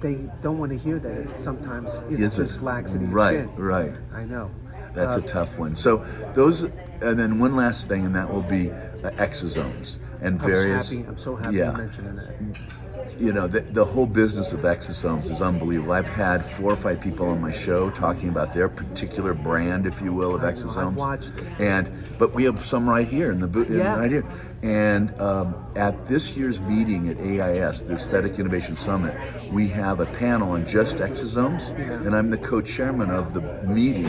They 0.00 0.28
don't 0.42 0.58
want 0.58 0.72
to 0.72 0.76
hear 0.78 0.98
that 0.98 1.12
it 1.12 1.38
sometimes 1.38 2.00
is 2.10 2.34
just 2.34 2.62
laxity 2.62 3.04
Right, 3.04 3.44
skin. 3.44 3.54
right. 3.56 3.92
I 4.12 4.24
know. 4.24 4.50
That's 4.94 5.14
a 5.14 5.22
tough 5.22 5.58
one. 5.58 5.76
So 5.76 6.04
those, 6.34 6.62
and 6.62 7.18
then 7.18 7.38
one 7.38 7.56
last 7.56 7.88
thing, 7.88 8.04
and 8.06 8.14
that 8.14 8.32
will 8.32 8.42
be 8.42 8.70
uh, 8.70 9.10
exosomes 9.12 9.98
and 10.20 10.40
I'm 10.40 10.46
various. 10.46 10.88
so 10.88 10.96
happy. 10.96 11.08
I'm 11.08 11.18
so 11.18 11.36
happy 11.36 11.56
yeah. 11.56 11.70
you 11.72 11.78
mentioned 11.78 12.18
that. 12.18 13.20
you 13.20 13.32
know, 13.32 13.46
the, 13.46 13.60
the 13.60 13.84
whole 13.84 14.06
business 14.06 14.52
of 14.52 14.60
exosomes 14.60 15.30
is 15.30 15.42
unbelievable. 15.42 15.92
I've 15.92 16.08
had 16.08 16.44
four 16.44 16.72
or 16.72 16.76
five 16.76 17.00
people 17.00 17.28
on 17.28 17.40
my 17.40 17.52
show 17.52 17.90
talking 17.90 18.28
about 18.28 18.54
their 18.54 18.68
particular 18.68 19.34
brand, 19.34 19.86
if 19.86 20.00
you 20.00 20.12
will, 20.12 20.34
of 20.34 20.42
know, 20.42 20.48
I've 20.48 20.54
exosomes. 20.54 20.94
watched 20.94 21.32
it. 21.36 21.44
And 21.58 21.90
but 22.18 22.34
we 22.34 22.44
have 22.44 22.64
some 22.64 22.88
right 22.88 23.06
here 23.06 23.30
in 23.30 23.40
the 23.40 23.46
booth, 23.46 23.70
Yeah. 23.70 23.96
right 23.96 24.10
here. 24.10 24.24
And 24.62 25.18
um, 25.20 25.54
at 25.76 26.08
this 26.08 26.34
year's 26.34 26.58
meeting 26.60 27.08
at 27.08 27.18
AIS, 27.18 27.82
the 27.82 27.94
Aesthetic 27.94 28.38
Innovation 28.38 28.74
Summit, 28.74 29.14
we 29.52 29.68
have 29.68 30.00
a 30.00 30.06
panel 30.06 30.52
on 30.52 30.66
just 30.66 30.96
exosomes, 30.96 31.68
and 32.06 32.16
I'm 32.16 32.30
the 32.30 32.38
co-chairman 32.38 33.10
of 33.10 33.34
the 33.34 33.42
meeting. 33.66 34.06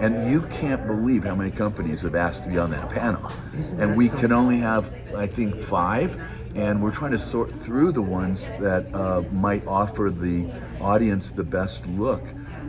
And 0.00 0.30
you 0.30 0.42
can't 0.50 0.86
believe 0.86 1.24
how 1.24 1.34
many 1.34 1.50
companies 1.50 2.02
have 2.02 2.14
asked 2.14 2.44
to 2.44 2.50
be 2.50 2.58
on 2.58 2.70
that 2.70 2.90
panel. 2.90 3.30
Isn't 3.56 3.80
and 3.80 3.92
that 3.92 3.96
we 3.96 4.08
can 4.08 4.32
only 4.32 4.58
have, 4.58 4.94
I 5.14 5.26
think, 5.26 5.60
five 5.60 6.18
and 6.54 6.82
we're 6.82 6.90
trying 6.90 7.12
to 7.12 7.18
sort 7.18 7.52
through 7.62 7.92
the 7.92 8.02
ones 8.02 8.48
that 8.58 8.92
uh, 8.94 9.22
might 9.30 9.66
offer 9.66 10.10
the 10.10 10.50
audience 10.80 11.30
the 11.30 11.44
best 11.44 11.86
look 11.86 12.22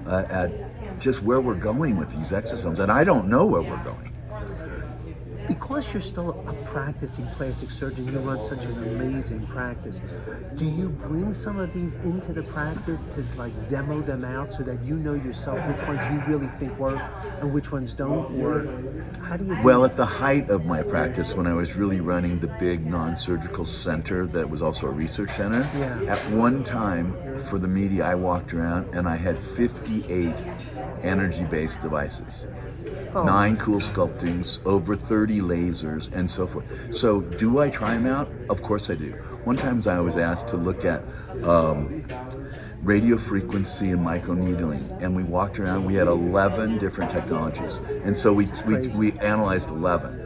uh, 0.06 0.26
at 0.30 1.00
just 1.00 1.24
where 1.24 1.42
we're 1.42 1.56
going 1.56 1.98
with 1.98 2.16
these 2.16 2.32
exosomes. 2.32 2.80
And 2.80 2.92
I 2.92 3.04
don't 3.04 3.28
know 3.28 3.46
where 3.46 3.62
we're 3.62 3.84
going. 3.84 4.11
Because 5.62 5.94
you're 5.94 6.02
still 6.02 6.32
a 6.48 6.54
practicing 6.66 7.26
plastic 7.28 7.70
surgeon, 7.70 8.12
you 8.12 8.18
run 8.20 8.42
such 8.42 8.66
an 8.66 8.72
amazing 8.96 9.46
practice. 9.46 10.02
Do 10.56 10.66
you 10.66 10.90
bring 10.90 11.34
some 11.34 11.60
of 11.60 11.72
these 11.72 11.96
into 11.98 12.34
the 12.34 12.42
practice 12.42 13.06
to 13.14 13.24
like 13.38 13.54
demo 13.70 14.02
them 14.02 14.26
out 14.26 14.52
so 14.52 14.64
that 14.64 14.82
you 14.82 14.96
know 14.96 15.14
yourself 15.14 15.60
which 15.68 15.82
ones 15.88 16.04
you 16.12 16.34
really 16.34 16.52
think 16.58 16.78
work 16.80 17.00
and 17.42 17.54
which 17.54 17.72
ones 17.72 17.94
don't? 17.94 18.42
Or 18.42 18.66
how 19.22 19.38
do 19.38 19.46
you 19.46 19.56
do 19.56 19.62
Well, 19.62 19.86
at 19.86 19.96
the 19.96 20.06
height 20.06 20.50
of 20.50 20.66
my 20.66 20.82
practice, 20.82 21.36
when 21.36 21.46
I 21.46 21.54
was 21.54 21.76
really 21.76 22.02
running 22.02 22.40
the 22.40 22.48
big 22.60 22.86
non 22.88 23.16
surgical 23.16 23.64
center 23.64 24.26
that 24.28 24.50
was 24.50 24.64
also 24.64 24.88
a 24.88 24.92
research 24.92 25.30
center, 25.38 25.62
Yeah. 25.78 26.12
at 26.12 26.20
one 26.32 26.64
time 26.64 27.38
for 27.46 27.60
the 27.60 27.68
media, 27.68 28.04
I 28.04 28.16
walked 28.16 28.52
around 28.52 28.94
and 28.96 29.08
I 29.08 29.16
had 29.16 29.38
58 29.38 30.34
energy 31.04 31.44
based 31.44 31.82
devices. 31.82 32.48
Oh. 33.14 33.24
Nine 33.24 33.58
cool 33.58 33.82
sculptings, 33.82 34.60
over 34.66 34.96
30 34.96 35.40
lasers, 35.40 36.12
and 36.14 36.32
so 36.32 36.48
forth. 36.48 36.66
So, 36.96 37.20
do 37.20 37.60
I 37.60 37.70
try 37.70 37.96
them 37.96 38.06
out? 38.06 38.32
Of 38.50 38.62
course 38.62 38.90
I 38.90 38.96
do. 38.96 39.12
One 39.44 39.58
time 39.58 39.82
I 39.86 40.00
was 40.00 40.16
asked 40.16 40.48
to 40.50 40.58
look 40.58 40.86
at 40.86 41.04
um, 41.44 42.06
radio 42.82 43.18
frequency 43.18 43.90
and 43.90 44.00
microneedling, 44.00 45.02
and 45.02 45.14
we 45.16 45.24
walked 45.24 45.60
around. 45.60 45.86
We 45.86 45.96
had 45.96 46.08
11 46.08 46.78
different 46.78 47.12
technologies, 47.12 47.82
and 48.06 48.18
so 48.18 48.32
we 48.32 48.50
we, 48.66 48.88
we 48.90 49.12
analyzed 49.20 49.70
11. 49.70 50.20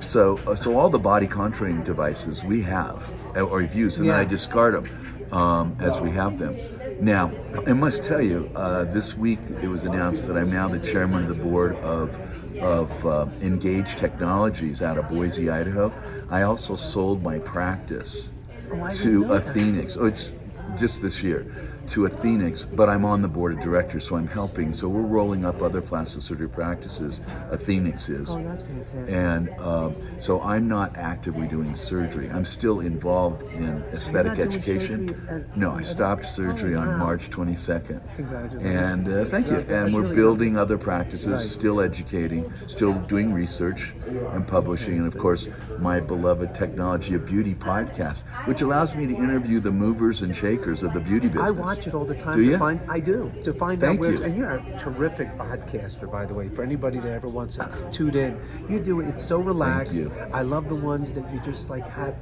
So, 0.00 0.38
uh, 0.46 0.54
so 0.54 0.78
all 0.78 0.90
the 0.90 0.98
body 0.98 1.26
contouring 1.26 1.84
devices 1.84 2.44
we 2.44 2.60
have 2.62 3.02
uh, 3.34 3.40
or 3.40 3.62
have 3.62 3.74
used, 3.74 3.98
and 3.98 4.08
then 4.08 4.16
I 4.16 4.24
discard 4.24 4.74
them 4.74 5.32
um, 5.32 5.76
as 5.80 6.00
we 6.00 6.10
have 6.10 6.38
them. 6.38 6.56
Now, 7.00 7.30
I 7.66 7.72
must 7.72 8.02
tell 8.02 8.22
you, 8.22 8.50
uh, 8.54 8.84
this 8.84 9.14
week 9.14 9.38
it 9.62 9.68
was 9.68 9.84
announced 9.84 10.26
that 10.28 10.36
I'm 10.36 10.50
now 10.50 10.68
the 10.68 10.78
chairman 10.78 11.22
of 11.24 11.28
the 11.36 11.42
board 11.42 11.76
of 11.76 12.16
of 12.58 13.06
uh, 13.06 13.26
Engage 13.42 13.96
Technologies 13.96 14.80
out 14.82 14.96
of 14.96 15.10
Boise, 15.10 15.50
Idaho. 15.50 15.92
I 16.30 16.42
also 16.42 16.74
sold 16.76 17.22
my 17.22 17.38
practice 17.38 18.30
Oh, 18.72 18.90
to 18.90 19.24
that. 19.26 19.48
Athenix. 19.48 19.96
Oh, 19.96 20.06
it's 20.06 20.32
just 20.78 21.02
this 21.02 21.22
year 21.22 21.46
to 21.88 22.06
Athenix, 22.06 22.64
but 22.64 22.88
I'm 22.88 23.04
on 23.04 23.22
the 23.22 23.28
board 23.28 23.52
of 23.52 23.60
directors, 23.60 24.06
so 24.08 24.16
I'm 24.16 24.26
helping. 24.28 24.72
So 24.72 24.88
we're 24.88 25.00
rolling 25.02 25.44
up 25.44 25.62
other 25.62 25.80
plastic 25.80 26.22
surgery 26.22 26.48
practices. 26.48 27.20
Athenix 27.50 28.08
is. 28.08 28.30
Oh, 28.30 28.42
that's 28.42 28.62
fantastic. 28.62 29.10
And 29.14 29.50
um, 29.60 29.96
so 30.18 30.40
I'm 30.42 30.68
not 30.68 30.96
actively 30.96 31.46
doing 31.48 31.74
surgery. 31.76 32.28
I'm 32.30 32.44
still 32.44 32.80
involved 32.80 33.42
in 33.52 33.82
aesthetic 33.92 34.38
education. 34.38 35.10
at- 35.28 35.56
no, 35.56 35.72
I 35.72 35.82
stopped 35.82 36.24
surgery 36.26 36.74
Oh, 36.76 36.80
on. 36.80 36.98
March 36.98 37.30
22nd. 37.30 38.00
Congratulations. 38.16 38.62
And 38.62 39.08
uh, 39.08 39.24
thank 39.30 39.48
you. 39.48 39.58
And 39.58 39.94
we're 39.94 40.14
building 40.14 40.56
other 40.56 40.78
practices, 40.78 41.26
Right. 41.26 41.40
still 41.40 41.80
educating, 41.80 42.52
still 42.66 42.94
doing 42.94 43.32
research 43.32 43.92
and 44.32 44.46
publishing, 44.46 44.98
and 44.98 45.06
of 45.06 45.16
course, 45.18 45.48
my 45.78 46.00
beloved 46.00 46.54
Technology 46.54 47.14
of 47.14 47.26
Beauty 47.26 47.54
podcast, 47.54 48.22
which 48.46 48.62
allows 48.62 48.94
me 48.94 49.06
to 49.06 49.14
interview 49.14 49.60
the 49.60 49.70
movers 49.70 50.22
and 50.22 50.34
shakers 50.34 50.82
of 50.82 50.92
the 50.92 51.00
beauty 51.00 51.28
business. 51.28 51.50
Watch 51.76 51.86
it 51.86 51.94
all 51.94 52.04
the 52.04 52.14
time. 52.14 52.36
Do 52.36 52.44
to 52.44 52.50
you? 52.50 52.58
Find, 52.58 52.80
I 52.88 53.00
do 53.00 53.32
to 53.44 53.52
find 53.52 53.80
Thank 53.80 53.98
out 53.98 54.00
where. 54.00 54.12
you. 54.12 54.24
And 54.24 54.36
you're 54.36 54.50
a 54.50 54.78
terrific 54.78 55.36
podcaster, 55.36 56.10
by 56.10 56.24
the 56.24 56.34
way. 56.34 56.48
For 56.48 56.62
anybody 56.62 56.98
that 56.98 57.10
ever 57.12 57.28
wants 57.28 57.56
to 57.56 57.88
tune 57.92 58.16
in, 58.16 58.38
you 58.68 58.80
do 58.80 59.00
it. 59.00 59.08
It's 59.08 59.22
so 59.24 59.38
relaxed. 59.38 59.94
you. 59.94 60.12
I 60.32 60.42
love 60.42 60.68
the 60.68 60.74
ones 60.74 61.12
that 61.12 61.30
you 61.32 61.40
just 61.40 61.68
like 61.68 61.86
have 61.88 62.16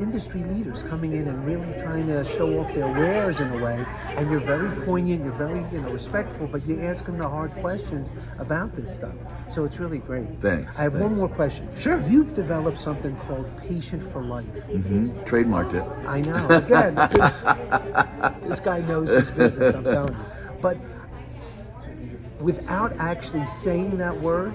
industry 0.00 0.42
leaders 0.44 0.82
coming 0.82 1.12
in 1.12 1.28
and 1.28 1.44
really 1.44 1.72
trying 1.80 2.06
to 2.08 2.24
show 2.24 2.58
off 2.60 2.72
their 2.74 2.88
wares 2.88 3.40
in 3.40 3.50
a 3.52 3.64
way. 3.64 3.84
And 4.16 4.30
you're 4.30 4.40
very 4.40 4.70
poignant. 4.84 5.24
You're 5.24 5.32
very 5.34 5.64
you 5.72 5.80
know 5.80 5.90
respectful, 5.90 6.46
but 6.46 6.66
you 6.66 6.82
ask 6.82 7.04
them 7.04 7.18
the 7.18 7.28
hard 7.28 7.52
questions 7.54 8.10
about 8.38 8.74
this 8.76 8.94
stuff. 8.94 9.14
So 9.48 9.64
it's 9.64 9.78
really 9.78 9.98
great. 9.98 10.28
Thanks, 10.36 10.78
I 10.78 10.82
have 10.82 10.96
one 10.96 11.16
more 11.16 11.28
question. 11.28 11.68
Sure. 11.76 12.00
You've 12.08 12.34
developed 12.34 12.78
something 12.78 13.16
called 13.16 13.46
Patient 13.58 14.02
for 14.12 14.22
Life. 14.22 14.46
Mm-hmm. 14.70 15.10
Trademarked 15.20 15.74
it. 15.74 16.08
I 16.08 16.20
know. 16.20 16.48
Again, 16.48 16.94
this 18.48 18.60
guy 18.60 18.80
knows 18.80 19.10
his 19.10 19.30
business. 19.30 19.74
I'm 19.74 19.84
telling 19.84 20.14
you. 20.14 20.24
But 20.60 20.78
without 22.40 22.92
actually 22.98 23.46
saying 23.46 23.98
that 23.98 24.18
word, 24.20 24.54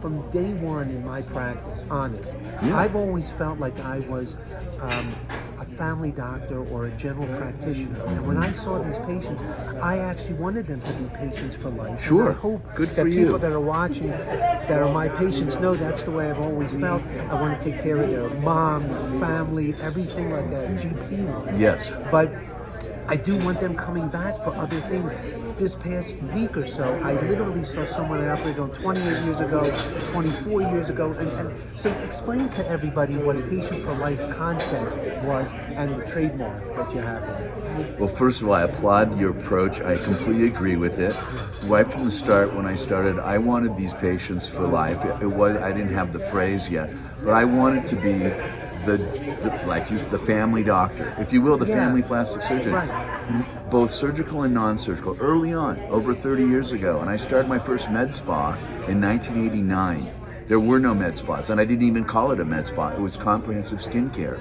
from 0.00 0.28
day 0.30 0.52
one 0.54 0.88
in 0.90 1.04
my 1.04 1.22
practice, 1.22 1.84
honest, 1.90 2.36
Yeah. 2.62 2.78
I've 2.78 2.96
always 2.96 3.30
felt 3.32 3.58
like 3.58 3.78
I 3.80 4.00
was 4.00 4.36
um, 4.80 5.14
a 5.58 5.64
family 5.64 6.10
doctor 6.12 6.64
or 6.68 6.86
a 6.86 6.90
general 6.92 7.26
practitioner. 7.38 7.98
And 8.06 8.26
when 8.26 8.36
I 8.36 8.52
saw 8.52 8.82
these 8.82 8.98
patients, 8.98 9.42
I 9.80 9.98
actually 9.98 10.34
wanted 10.34 10.66
them 10.66 10.80
to 10.82 10.92
be 10.94 11.08
patients 11.16 11.56
for 11.56 11.70
life. 11.70 11.90
And 11.90 12.00
Sure. 12.00 12.30
I 12.30 12.34
hope 12.34 12.62
Good 12.74 12.90
that 12.90 12.94
for 12.96 13.04
people 13.04 13.32
you. 13.32 13.38
that 13.38 13.52
are 13.52 13.60
watching, 13.60 14.08
that 14.08 14.70
are 14.82 14.92
my 14.92 15.08
patients, 15.08 15.56
know 15.58 15.74
that's 15.74 16.02
the 16.02 16.10
way 16.10 16.28
I've 16.30 16.40
always 16.40 16.74
felt. 16.74 17.02
I 17.30 17.34
want 17.40 17.58
to 17.58 17.70
take 17.70 17.80
care 17.82 17.96
of 18.02 18.10
their 18.10 18.28
mom, 18.40 18.86
their 18.88 19.20
family, 19.20 19.74
everything 19.80 20.30
like 20.30 20.46
a 20.46 20.68
GP 20.76 21.46
would. 21.46 21.58
Yes. 21.60 21.90
But 22.10 22.30
I 23.08 23.16
do 23.16 23.36
want 23.36 23.60
them 23.60 23.76
coming 23.76 24.08
back 24.08 24.42
for 24.42 24.50
other 24.56 24.80
things. 24.82 25.14
This 25.56 25.76
past 25.76 26.16
week 26.34 26.56
or 26.56 26.66
so, 26.66 26.92
I 27.04 27.12
literally 27.12 27.64
saw 27.64 27.84
someone 27.84 28.20
I 28.20 28.30
operated 28.30 28.58
on 28.58 28.70
28 28.70 29.24
years 29.24 29.40
ago, 29.40 29.70
24 30.06 30.62
years 30.62 30.90
ago. 30.90 31.12
And, 31.12 31.30
and 31.30 31.54
so 31.76 31.90
explain 31.98 32.48
to 32.50 32.68
everybody 32.68 33.16
what 33.16 33.36
a 33.36 33.42
Patient 33.42 33.84
for 33.84 33.94
Life 33.94 34.18
concept 34.34 35.24
was 35.24 35.52
and 35.52 36.00
the 36.00 36.04
trademark 36.04 36.76
that 36.76 36.92
you 36.92 37.00
have. 37.00 38.00
Well, 38.00 38.08
first 38.08 38.42
of 38.42 38.48
all, 38.48 38.54
I 38.54 38.62
applaud 38.62 39.16
your 39.18 39.30
approach. 39.30 39.80
I 39.80 39.96
completely 39.98 40.48
agree 40.48 40.76
with 40.76 40.98
it. 40.98 41.14
Right 41.62 41.90
from 41.90 42.06
the 42.06 42.10
start, 42.10 42.52
when 42.54 42.66
I 42.66 42.74
started, 42.74 43.20
I 43.20 43.38
wanted 43.38 43.76
these 43.76 43.92
patients 43.94 44.48
for 44.48 44.66
life. 44.66 45.04
It 45.22 45.26
was 45.26 45.56
I 45.56 45.70
didn't 45.70 45.94
have 45.94 46.12
the 46.12 46.18
phrase 46.18 46.68
yet, 46.68 46.90
but 47.22 47.34
I 47.34 47.44
wanted 47.44 47.86
to 47.86 47.96
be 47.96 48.65
the, 48.86 48.96
the 49.42 49.62
like 49.66 49.90
you, 49.90 49.98
the 49.98 50.18
family 50.18 50.62
doctor, 50.62 51.14
if 51.18 51.32
you 51.32 51.42
will, 51.42 51.58
the 51.58 51.66
Yeah. 51.66 51.74
family 51.74 52.02
plastic 52.02 52.42
surgeon, 52.42 52.72
Right. 52.72 53.70
both 53.70 53.90
surgical 53.90 54.42
and 54.42 54.54
non-surgical. 54.54 55.16
Early 55.20 55.52
on, 55.52 55.78
over 55.90 56.14
30 56.14 56.44
years 56.44 56.72
ago, 56.72 57.00
and 57.00 57.10
I 57.10 57.16
started 57.16 57.48
my 57.48 57.58
first 57.58 57.90
med 57.90 58.14
spa 58.14 58.56
in 58.88 59.00
1989. 59.00 60.06
There 60.48 60.60
were 60.60 60.78
no 60.78 60.94
med 60.94 61.16
spas, 61.16 61.50
and 61.50 61.60
I 61.60 61.64
didn't 61.64 61.86
even 61.88 62.04
call 62.04 62.30
it 62.30 62.38
a 62.40 62.44
med 62.44 62.66
spa. 62.66 62.90
It 62.90 63.00
was 63.00 63.16
comprehensive 63.16 63.80
skincare. 63.80 64.38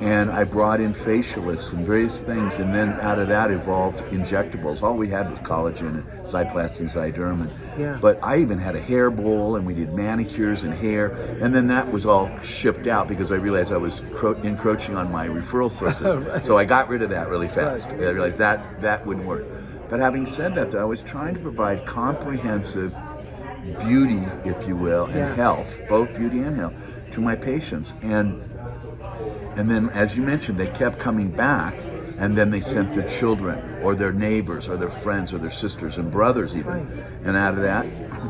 And 0.00 0.30
I 0.30 0.44
brought 0.44 0.80
in 0.80 0.94
facialists 0.94 1.72
and 1.72 1.84
various 1.84 2.20
things, 2.20 2.58
and 2.58 2.72
then 2.72 2.92
out 3.00 3.18
of 3.18 3.26
that 3.28 3.50
evolved 3.50 3.98
injectables. 4.12 4.80
All 4.82 4.94
we 4.94 5.08
had 5.08 5.28
was 5.28 5.40
collagen 5.40 5.88
and 5.88 6.04
Zyplast 6.28 6.78
and 6.78 6.88
Zyderm. 6.88 7.50
Yeah. 7.76 7.98
But 8.00 8.20
I 8.22 8.36
even 8.38 8.58
had 8.60 8.76
a 8.76 8.80
hair 8.80 9.10
bowl, 9.10 9.56
and 9.56 9.66
we 9.66 9.74
did 9.74 9.92
manicures 9.94 10.62
and 10.62 10.72
hair, 10.72 11.08
and 11.40 11.52
then 11.52 11.66
that 11.66 11.90
was 11.90 12.06
all 12.06 12.30
shipped 12.42 12.86
out 12.86 13.08
because 13.08 13.32
I 13.32 13.36
realized 13.36 13.72
I 13.72 13.76
was 13.76 14.00
cro- 14.12 14.34
encroaching 14.42 14.94
on 14.96 15.10
my 15.10 15.26
referral 15.26 15.70
sources. 15.70 16.14
Right. 16.28 16.44
So 16.46 16.56
I 16.58 16.64
got 16.64 16.88
rid 16.88 17.02
of 17.02 17.10
that 17.10 17.28
really 17.28 17.48
fast. 17.48 17.86
Right. 17.88 17.94
I 18.00 18.10
realized 18.10 18.38
that 18.38 18.80
that 18.82 19.04
wouldn't 19.04 19.26
work. 19.26 19.44
But 19.90 19.98
having 20.00 20.26
said 20.26 20.54
that, 20.56 20.70
though, 20.70 20.80
I 20.80 20.84
was 20.84 21.02
trying 21.02 21.34
to 21.34 21.40
provide 21.40 21.86
comprehensive 21.86 22.94
beauty, 23.80 24.22
if 24.44 24.66
you 24.66 24.76
will, 24.76 25.06
and 25.06 25.14
Yeah. 25.16 25.34
health, 25.34 25.74
both 25.88 26.14
beauty 26.16 26.40
and 26.40 26.56
health, 26.56 26.74
to 27.12 27.20
my 27.20 27.34
patients. 27.34 27.94
And 28.02 28.40
and 29.58 29.68
then, 29.68 29.90
as 29.90 30.16
you 30.16 30.22
mentioned, 30.22 30.56
they 30.56 30.68
kept 30.68 31.00
coming 31.00 31.32
back, 31.32 31.76
and 32.16 32.38
then 32.38 32.52
they 32.52 32.60
sent 32.60 32.94
their 32.94 33.08
children, 33.18 33.58
or 33.82 33.96
their 33.96 34.12
neighbors, 34.12 34.68
or 34.68 34.76
their 34.76 34.88
friends, 34.88 35.32
or 35.32 35.38
their 35.38 35.50
sisters 35.50 35.96
and 35.96 36.12
brothers, 36.12 36.54
even. 36.54 37.04
And 37.24 37.36
out 37.36 37.54
of 37.54 37.62
that, 37.62 37.84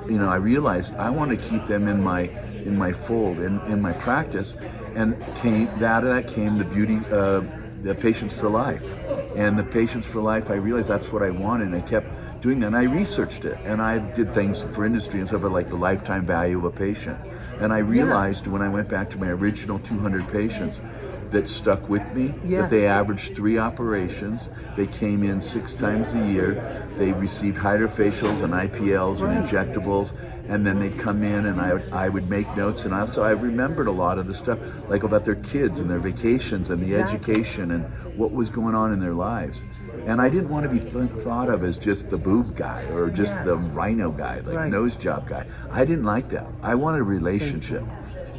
you 0.09 0.17
know, 0.17 0.31
I 0.31 0.37
realized 0.37 0.97
I 0.97 1.11
want 1.11 1.31
to 1.31 1.37
keep 1.37 1.67
them 1.67 1.87
in 1.87 2.03
my 2.03 2.31
in 2.65 2.79
my 2.79 2.95
fold, 2.95 3.41
in, 3.41 3.61
in 3.67 3.83
my 3.83 3.93
practice, 3.93 4.55
and 4.95 5.23
came 5.37 5.69
of 5.69 5.81
that 5.81 6.27
came 6.29 6.57
the 6.57 6.65
beauty, 6.65 6.99
uh, 7.13 7.43
the 7.83 7.95
patients 7.95 8.33
for 8.33 8.49
life, 8.49 8.83
and 9.37 9.59
the 9.59 9.65
patients 9.65 10.07
for 10.07 10.21
life. 10.21 10.51
I 10.51 10.55
realized 10.55 10.89
that's 10.89 11.13
what 11.13 11.23
I 11.23 11.29
wanted, 11.29 11.67
and 11.67 11.77
I 11.77 11.83
kept 11.83 12.09
doing 12.41 12.61
that. 12.61 12.69
And 12.69 12.77
I 12.77 12.85
researched 12.85 13.45
it, 13.45 13.59
and 13.65 13.83
I 13.83 13.99
did 13.99 14.33
things 14.33 14.65
for 14.73 14.87
industry 14.87 15.19
and 15.19 15.29
stuff 15.29 15.43
like 15.43 15.69
the 15.69 15.77
lifetime 15.77 16.25
value 16.25 16.57
of 16.57 16.65
a 16.65 16.71
patient. 16.71 17.19
And 17.61 17.71
I 17.71 17.79
realized 17.79 18.47
when 18.47 18.63
I 18.63 18.69
went 18.69 18.89
back 18.89 19.11
to 19.11 19.19
my 19.19 19.29
original 19.29 19.79
200 19.81 20.27
patients 20.29 20.81
that 21.31 21.49
stuck 21.49 21.89
with 21.89 22.03
me, 22.15 22.35
Yeah. 22.45 22.63
that 22.63 22.71
they 22.71 22.87
averaged 22.87 23.35
three 23.35 23.59
operations. 23.59 24.51
They 24.77 24.87
came 24.87 25.23
in 25.23 25.41
six 25.41 25.75
times 25.75 26.15
a 26.15 26.19
year. 26.27 26.87
They 26.99 27.13
received 27.13 27.57
hydrofacials 27.59 28.43
and 28.43 28.55
IPLs 28.55 29.23
and 29.23 29.45
injectables, 29.45 30.13
and 30.49 30.67
then 30.67 30.79
they'd 30.81 30.99
come 30.99 31.23
in 31.23 31.47
and 31.47 31.61
I, 31.61 31.81
I 31.93 32.09
would 32.09 32.31
make 32.31 32.55
notes. 32.57 32.85
And 32.85 32.95
also, 32.95 33.23
I 33.23 33.31
remembered 33.33 33.87
a 33.89 33.91
lot 33.93 34.19
of 34.19 34.27
the 34.27 34.35
stuff, 34.35 34.59
like 34.89 35.03
about 35.03 35.25
their 35.25 35.35
kids 35.37 35.81
and 35.81 35.91
their 35.91 35.99
vacations 35.99 36.71
and 36.71 36.81
the 36.83 36.87
Exactly. 36.87 37.15
education 37.17 37.71
and 37.73 37.85
what 38.17 38.33
was 38.33 38.49
going 38.49 38.75
on 38.75 38.93
in 38.93 39.01
their 39.01 39.13
lives. 39.15 39.63
And 40.07 40.21
I 40.21 40.29
didn't 40.31 40.49
want 40.49 40.63
to 40.65 40.71
be 40.71 40.81
th- 40.81 41.11
thought 41.23 41.49
of 41.51 41.63
as 41.63 41.77
just 41.77 42.09
the 42.09 42.17
boob 42.17 42.57
guy 42.57 42.85
or 42.95 43.11
just 43.11 43.35
Yes. 43.37 43.45
the 43.45 43.57
rhino 43.57 44.11
guy, 44.11 44.41
like 44.47 44.57
Right. 44.57 44.71
nose 44.71 44.97
job 44.97 45.29
guy. 45.29 45.45
I 45.71 45.85
didn't 45.85 46.05
like 46.05 46.31
that. 46.31 46.47
I 46.63 46.75
wanted 46.75 47.01
a 47.01 47.05
relationship. 47.05 47.83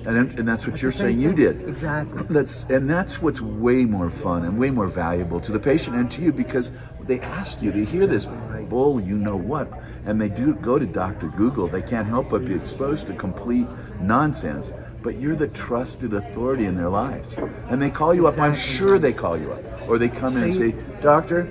And, 0.06 0.40
and 0.40 0.48
that's 0.48 0.66
what 0.66 0.74
It's 0.74 0.82
you're 0.82 0.92
saying 0.92 1.20
you 1.20 1.34
did. 1.34 1.68
Exactly. 1.68 2.24
That's 2.30 2.64
and 2.64 2.90
that's 2.90 3.22
what's 3.22 3.42
way 3.42 3.86
more 3.86 4.10
fun 4.10 4.46
and 4.46 4.58
way 4.58 4.70
more 4.70 4.88
valuable 4.88 5.40
to 5.42 5.52
the 5.52 5.60
patient 5.60 5.96
and 5.96 6.10
to 6.12 6.22
you 6.22 6.32
because 6.32 6.72
they 7.02 7.20
ask 7.20 7.62
you, 7.62 7.72
they 7.72 7.84
hear 7.84 8.06
this 8.08 8.28
bull, 8.70 9.02
you 9.02 9.16
know 9.16 9.36
what, 9.36 9.72
and 10.06 10.22
they 10.22 10.30
do 10.30 10.54
go 10.54 10.78
to 10.78 10.86
Dr. 10.86 11.28
Google. 11.30 11.68
They 11.68 11.82
can't 11.82 12.08
help 12.08 12.30
but 12.30 12.46
be 12.46 12.54
exposed 12.54 13.08
to 13.08 13.14
complete 13.14 13.68
nonsense. 14.00 14.74
But 15.02 15.18
you're 15.20 15.36
the 15.36 15.48
trusted 15.48 16.14
authority 16.14 16.66
in 16.66 16.76
their 16.76 16.90
lives, 16.90 17.36
and 17.70 17.82
they 17.82 17.90
call 17.90 18.14
you 18.14 18.28
up. 18.28 18.38
I'm 18.38 18.54
sure 18.54 19.00
they 19.00 19.14
call 19.14 19.38
you 19.38 19.54
up, 19.54 19.90
or 19.90 19.98
they 19.98 20.10
come 20.10 20.36
in 20.36 20.44
and 20.44 20.54
say, 20.54 20.76
"Doctor, 21.02 21.48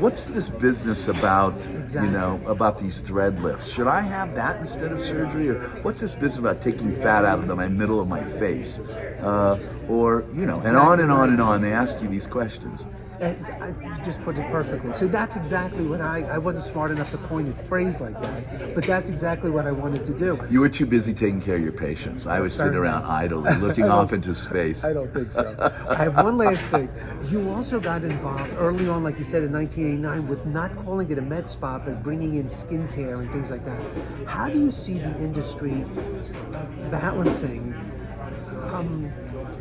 what's 0.00 0.26
this 0.26 0.48
business 0.48 1.08
about? 1.08 1.54
Exactly. 1.54 2.02
You 2.02 2.08
know, 2.08 2.40
about 2.46 2.78
these 2.78 3.00
thread 3.00 3.40
lifts. 3.40 3.70
Should 3.72 3.86
I 3.86 4.00
have 4.00 4.34
that 4.34 4.56
instead 4.56 4.92
of 4.92 5.00
surgery? 5.00 5.50
Or 5.50 5.60
what's 5.82 6.00
this 6.00 6.12
business 6.12 6.38
about 6.38 6.62
taking 6.62 6.94
fat 6.96 7.24
out 7.24 7.38
of 7.38 7.46
the 7.46 7.56
my 7.56 7.68
middle 7.68 8.00
of 8.00 8.08
my 8.08 8.24
face? 8.38 8.78
Uh, 8.78 9.58
or, 9.88 10.24
you 10.34 10.46
know, 10.46 10.60
and 10.64 10.76
on 10.76 11.00
and 11.00 11.10
on 11.10 11.30
and 11.30 11.40
on. 11.40 11.60
They 11.60 11.72
ask 11.72 12.00
you 12.00 12.08
these 12.08 12.26
questions. 12.26 12.86
And 13.22 13.46
I, 13.62 13.68
you 13.68 14.04
just 14.04 14.20
put 14.22 14.36
it 14.36 14.50
perfectly. 14.50 14.92
So 14.94 15.06
that's 15.06 15.36
exactly 15.36 15.86
what 15.86 16.00
I, 16.00 16.22
I 16.24 16.38
wasn't 16.38 16.64
smart 16.64 16.90
enough 16.90 17.12
to 17.12 17.18
coin 17.18 17.46
a 17.48 17.54
phrase 17.64 18.00
like 18.00 18.20
that, 18.20 18.74
but 18.74 18.82
that's 18.82 19.08
exactly 19.08 19.48
what 19.48 19.64
I 19.64 19.70
wanted 19.70 20.04
to 20.06 20.12
do. 20.12 20.44
You 20.50 20.58
were 20.58 20.68
too 20.68 20.86
busy 20.86 21.14
taking 21.14 21.40
care 21.40 21.54
of 21.54 21.62
your 21.62 21.70
patients. 21.70 22.26
I 22.26 22.40
was 22.40 22.52
sitting 22.52 22.74
around 22.74 23.04
idly, 23.04 23.54
looking 23.58 23.84
off 23.88 24.12
into 24.12 24.34
space. 24.34 24.84
I 24.84 24.92
don't 24.92 25.14
think 25.14 25.30
so. 25.30 25.56
I 25.88 25.94
have 25.94 26.16
one 26.16 26.36
last 26.36 26.60
thing. 26.62 26.88
You 27.30 27.48
also 27.50 27.78
got 27.78 28.02
involved 28.02 28.54
early 28.54 28.88
on, 28.88 29.04
like 29.04 29.18
you 29.18 29.24
said, 29.24 29.44
in 29.44 29.52
1989, 29.52 30.28
with 30.28 30.44
not 30.46 30.74
calling 30.84 31.08
it 31.08 31.18
a 31.18 31.22
med 31.22 31.48
spa, 31.48 31.78
but 31.78 32.02
bringing 32.02 32.34
in 32.34 32.46
skincare 32.46 33.20
and 33.20 33.30
things 33.30 33.52
like 33.52 33.64
that. 33.64 33.80
How 34.26 34.48
do 34.48 34.58
you 34.58 34.72
see 34.72 34.98
the 34.98 35.16
industry 35.18 35.84
balancing 36.90 37.91
um, 38.72 39.12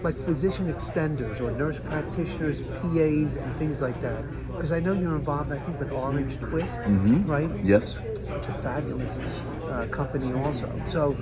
like 0.03 0.17
physician 0.17 0.71
extenders 0.71 1.41
or 1.41 1.51
nurse 1.51 1.79
practitioners, 1.79 2.61
PAs, 2.61 3.35
and 3.35 3.57
things 3.57 3.81
like 3.81 4.01
that? 4.01 4.23
Because 4.51 4.71
I 4.71 4.79
know 4.79 4.93
you're 4.93 5.15
involved, 5.15 5.51
I 5.51 5.59
think, 5.59 5.79
with 5.79 5.91
Orange 5.91 6.37
Twist, 6.39 6.81
right? 6.85 7.49
Yes. 7.63 7.99
It's 8.21 8.47
a 8.47 8.53
fabulous 8.53 9.19
uh, 9.63 9.87
company, 9.91 10.31
also. 10.33 10.71
So, 10.87 11.13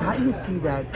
how 0.00 0.12
do 0.14 0.24
you 0.24 0.32
see 0.32 0.58
that, 0.58 0.86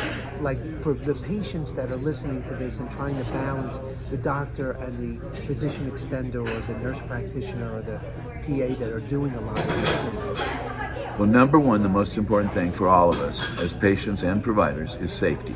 like, 0.41 0.83
for 0.83 0.95
the 0.95 1.15
patients 1.15 1.73
that 1.75 1.91
are 1.91 1.97
listening 1.97 2.43
to 2.45 2.55
this 2.55 2.79
and 2.79 2.91
trying 2.91 3.17
to 3.17 3.25
balance 3.33 3.79
the 4.11 4.17
doctor 4.17 4.73
and 4.73 5.21
the 5.21 5.47
physician 5.47 5.91
extender 5.91 6.47
or 6.47 6.73
the 6.73 6.79
nurse 6.81 7.01
practitioner 7.03 7.77
or 7.77 7.83
the 7.83 7.99
PA 8.43 8.75
that 8.79 8.91
are 8.93 9.01
doing 9.01 9.35
a 9.35 9.41
lot 9.41 9.59
of 9.59 9.77
these? 9.77 11.19
Well, 11.19 11.29
number 11.29 11.59
one, 11.59 11.83
the 11.83 11.89
most 11.89 12.17
important 12.17 12.55
thing 12.55 12.73
for 12.73 12.89
all 12.89 13.11
of 13.11 13.21
us 13.21 13.45
as 13.59 13.73
patients 13.73 14.23
and 14.23 14.43
providers 14.43 14.95
is 14.95 15.12
safety. 15.12 15.55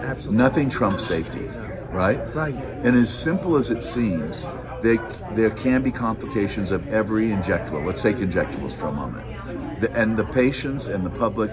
Absolutely. 0.00 0.36
Nothing 0.38 0.70
trumps 0.70 1.06
safety, 1.06 1.44
right? 1.90 2.18
Right. 2.34 2.54
And 2.54 2.96
as 2.96 3.12
simple 3.12 3.56
as 3.56 3.70
it 3.70 3.82
seems, 3.82 4.46
there, 4.82 4.96
there 5.34 5.50
can 5.50 5.82
be 5.82 5.90
complications 5.90 6.70
of 6.70 6.86
every 6.88 7.28
injectable. 7.28 7.84
Let's 7.84 8.02
take 8.02 8.16
injectables 8.16 8.74
for 8.78 8.86
a 8.88 8.92
moment. 8.92 9.80
The, 9.80 9.90
and 9.92 10.16
the 10.16 10.24
patients 10.24 10.86
and 10.88 11.04
the 11.04 11.10
public 11.10 11.50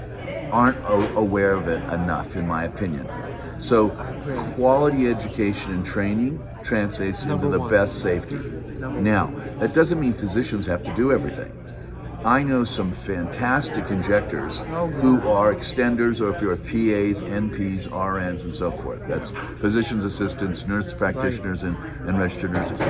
aren't 0.52 0.78
a- 0.80 1.16
aware 1.16 1.54
of 1.54 1.68
it 1.68 1.82
enough, 1.92 2.36
in 2.36 2.48
my 2.48 2.64
opinion. 2.66 3.08
So, 3.60 3.90
quality 4.56 5.08
education 5.08 5.72
and 5.74 5.86
training 5.86 6.40
translates 6.64 7.26
Number 7.26 7.46
into 7.46 7.58
the 7.58 7.62
one. 7.62 7.70
best 7.72 8.00
safety. 8.02 8.36
Number 8.36 9.02
Now, 9.02 9.34
that 9.60 9.74
doesn't 9.74 10.00
mean 10.00 10.14
physicians 10.14 10.66
have 10.66 10.84
to 10.84 10.94
do 10.94 11.12
everything. 11.12 11.52
I 12.26 12.42
know 12.42 12.64
some 12.64 12.92
fantastic 12.92 13.92
injectors 13.92 14.58
who 14.58 15.22
are 15.30 15.54
extenders, 15.54 16.20
or 16.20 16.34
if 16.34 16.42
you're 16.42 16.58
PAs, 16.58 17.22
NPs, 17.22 17.88
RNs, 17.88 18.46
and 18.46 18.56
so 18.56 18.72
forth. 18.72 19.08
That's 19.08 19.32
physicians' 19.60 20.06
assistants, 20.06 20.66
nurse 20.66 20.92
practitioners, 20.92 21.62
and, 21.62 21.78
and 22.08 22.18
registered 22.18 22.52
nurses. 22.52 22.82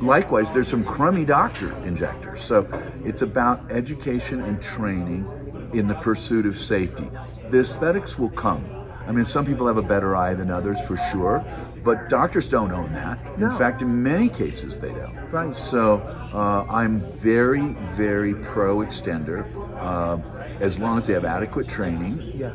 Likewise, 0.00 0.50
there's 0.50 0.68
some 0.68 0.82
crummy 0.82 1.26
doctor 1.26 1.76
injectors. 1.84 2.42
So 2.42 2.66
it's 3.04 3.20
about 3.20 3.70
education 3.70 4.40
and 4.40 4.62
training 4.62 5.28
in 5.74 5.86
the 5.86 5.96
pursuit 5.96 6.46
of 6.46 6.56
safety. 6.56 7.10
The 7.50 7.60
aesthetics 7.60 8.18
will 8.18 8.30
come. 8.30 8.83
I 9.06 9.12
mean, 9.12 9.24
some 9.24 9.44
people 9.44 9.66
have 9.66 9.76
a 9.76 9.82
better 9.82 10.16
eye 10.16 10.34
than 10.34 10.50
others 10.50 10.80
for 10.82 10.96
sure, 11.12 11.44
but 11.84 12.08
doctors 12.08 12.48
don't 12.48 12.72
own 12.72 12.92
that. 12.94 13.18
In 13.34 13.40
No. 13.42 13.50
fact, 13.58 13.82
in 13.82 14.02
many 14.02 14.28
cases, 14.28 14.78
they 14.78 14.88
don't. 14.92 15.14
Right. 15.30 15.54
So 15.54 15.96
uh, 16.32 16.64
I'm 16.70 17.00
very, 17.12 17.74
very 17.94 18.34
pro 18.34 18.78
extender 18.78 19.44
uh, 19.78 20.18
as 20.60 20.78
long 20.78 20.96
as 20.98 21.06
they 21.06 21.12
have 21.12 21.24
adequate 21.24 21.68
training. 21.68 22.22
Yeah. 22.34 22.52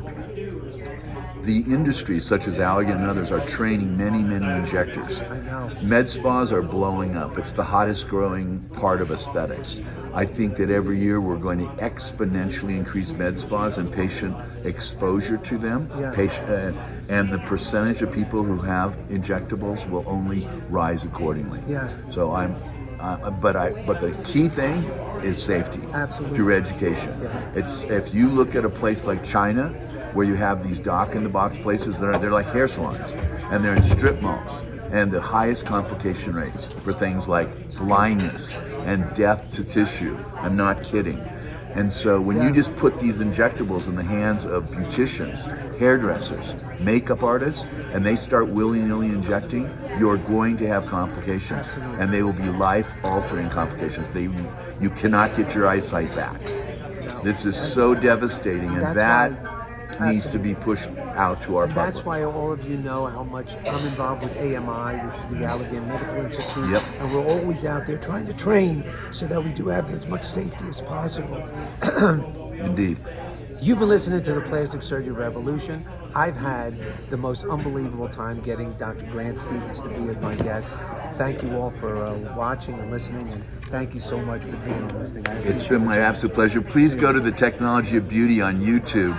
The 1.42 1.60
industries 1.60 2.26
such 2.26 2.46
as 2.46 2.58
Allergan 2.58 2.96
and 2.96 3.06
others 3.06 3.30
are 3.30 3.44
training 3.46 3.96
many, 3.96 4.22
many 4.22 4.46
injectors. 4.46 5.20
I 5.20 5.38
know. 5.40 5.76
Med 5.82 6.08
spas 6.08 6.52
are 6.52 6.62
blowing 6.62 7.16
up. 7.16 7.38
It's 7.38 7.52
the 7.52 7.64
hottest 7.64 8.08
growing 8.08 8.60
part 8.74 9.00
of 9.00 9.10
aesthetics. 9.10 9.80
I 10.12 10.26
think 10.26 10.56
that 10.56 10.70
every 10.70 11.00
year 11.00 11.20
we're 11.20 11.38
going 11.38 11.58
to 11.60 11.66
exponentially 11.82 12.76
increase 12.76 13.10
med 13.12 13.38
spas 13.38 13.78
and 13.78 13.90
patient 13.92 14.36
exposure 14.64 15.38
to 15.38 15.56
them. 15.56 15.90
Yeah. 15.98 16.12
Patient, 16.12 16.50
uh, 16.50 16.72
and 17.08 17.32
the 17.32 17.38
percentage 17.38 18.02
of 18.02 18.12
people 18.12 18.42
who 18.42 18.58
have 18.58 18.94
injectables 19.08 19.88
will 19.88 20.04
only 20.06 20.46
rise 20.68 21.04
accordingly. 21.04 21.62
Yeah. 21.68 21.88
So 22.10 22.32
I'm, 22.32 22.56
uh, 23.00 23.30
but 23.30 23.56
I, 23.56 23.70
but 23.84 24.00
the 24.00 24.12
key 24.24 24.48
thing 24.48 24.84
is 25.22 25.42
safety. 25.42 25.80
Absolutely. 25.92 26.36
Through 26.36 26.54
education. 26.54 27.18
Yeah. 27.22 27.52
It's 27.54 27.82
if 27.82 28.14
you 28.14 28.28
look 28.30 28.54
at 28.54 28.64
a 28.64 28.68
place 28.68 29.04
like 29.04 29.24
China, 29.24 29.68
where 30.12 30.26
you 30.26 30.34
have 30.34 30.66
these 30.66 30.78
doc 30.78 31.14
in 31.14 31.22
the 31.22 31.28
box 31.30 31.58
places, 31.58 31.98
they're 31.98 32.16
they're 32.18 32.30
like 32.30 32.46
hair 32.46 32.68
salons, 32.68 33.12
and 33.50 33.64
they're 33.64 33.74
in 33.74 33.82
strip 33.82 34.20
malls, 34.20 34.62
and 34.90 35.10
the 35.10 35.20
highest 35.20 35.66
complication 35.66 36.34
rates 36.34 36.68
for 36.84 36.92
things 36.92 37.28
like 37.28 37.74
blindness 37.76 38.54
and 38.84 39.12
death 39.14 39.50
to 39.52 39.64
tissue. 39.64 40.16
I'm 40.36 40.56
not 40.56 40.82
kidding. 40.82 41.18
And 41.74 41.92
so 41.92 42.20
when 42.20 42.42
you 42.42 42.52
just 42.52 42.74
put 42.76 42.98
these 43.00 43.16
injectables 43.16 43.86
in 43.86 43.94
the 43.94 44.02
hands 44.02 44.44
of 44.44 44.64
beauticians, 44.64 45.46
hairdressers, 45.78 46.54
makeup 46.80 47.22
artists, 47.22 47.68
and 47.92 48.04
they 48.04 48.16
start 48.16 48.48
willy-nilly 48.48 49.08
injecting, 49.08 49.70
you're 49.98 50.16
going 50.16 50.56
to 50.56 50.66
have 50.66 50.86
complications, 50.86 51.66
Absolutely. 51.66 52.00
and 52.00 52.12
they 52.12 52.22
will 52.22 52.32
be 52.32 52.48
life-altering 52.48 53.50
complications. 53.50 54.10
They, 54.10 54.28
you 54.80 54.90
cannot 54.96 55.36
get 55.36 55.54
your 55.54 55.68
eyesight 55.68 56.14
back. 56.14 56.40
This 57.22 57.44
is 57.44 57.56
so 57.56 57.94
devastating, 57.94 58.70
and 58.70 58.96
that 58.96 59.30
needs 60.00 60.28
to 60.28 60.38
be 60.38 60.54
pushed 60.54 60.88
out 61.14 61.40
to 61.42 61.56
our 61.56 61.64
And 61.64 61.74
public. 61.74 61.94
that's 61.94 62.04
why 62.06 62.24
all 62.24 62.52
of 62.52 62.68
you 62.68 62.76
know 62.76 63.06
how 63.06 63.24
much 63.24 63.54
I'm 63.66 63.86
involved 63.86 64.22
with 64.24 64.36
AMI, 64.36 65.06
which 65.06 65.18
is 65.18 65.26
the 65.28 65.46
Allergan 65.46 65.86
Medical 65.86 66.16
Institute. 66.16 66.70
Yep. 66.70 66.82
And 67.00 67.12
we're 67.12 67.26
always 67.26 67.64
out 67.64 67.86
there 67.86 67.98
trying 67.98 68.26
to 68.26 68.32
train 68.34 68.84
so 69.10 69.26
that 69.26 69.42
we 69.42 69.50
do 69.50 69.68
have 69.68 69.90
as 69.92 70.06
much 70.06 70.24
safety 70.24 70.64
as 70.68 70.80
possible. 70.80 71.42
Indeed. 72.52 72.98
You've 73.62 73.78
been 73.78 73.90
listening 73.90 74.22
to 74.22 74.32
the 74.32 74.40
Plastic 74.40 74.82
Surgery 74.82 75.12
Revolution. 75.12 75.86
I've 76.14 76.34
had 76.34 76.78
the 77.10 77.16
most 77.18 77.44
unbelievable 77.44 78.08
time 78.08 78.40
getting 78.40 78.72
Dr. 78.74 79.04
Grant 79.06 79.38
Stevens 79.38 79.82
to 79.82 79.88
be 79.88 80.08
as 80.08 80.16
my 80.16 80.34
guest. 80.34 80.72
Thank 81.16 81.42
you 81.42 81.54
all 81.56 81.70
for 81.70 82.02
uh, 82.02 82.14
watching 82.34 82.78
and 82.78 82.90
listening, 82.90 83.28
and 83.28 83.44
thank 83.66 83.92
you 83.92 84.00
so 84.00 84.16
much 84.18 84.42
for 84.44 84.56
being 84.58 84.82
on 84.84 84.98
this 84.98 85.10
thing. 85.12 85.26
It's 85.44 85.68
been 85.68 85.84
my 85.84 85.98
absolute 85.98 86.32
pleasure. 86.32 86.62
Please 86.62 86.94
go 86.94 87.12
to 87.12 87.20
the 87.20 87.30
Technology 87.32 87.98
of 87.98 88.08
Beauty 88.08 88.40
on 88.40 88.60
YouTube. 88.62 89.18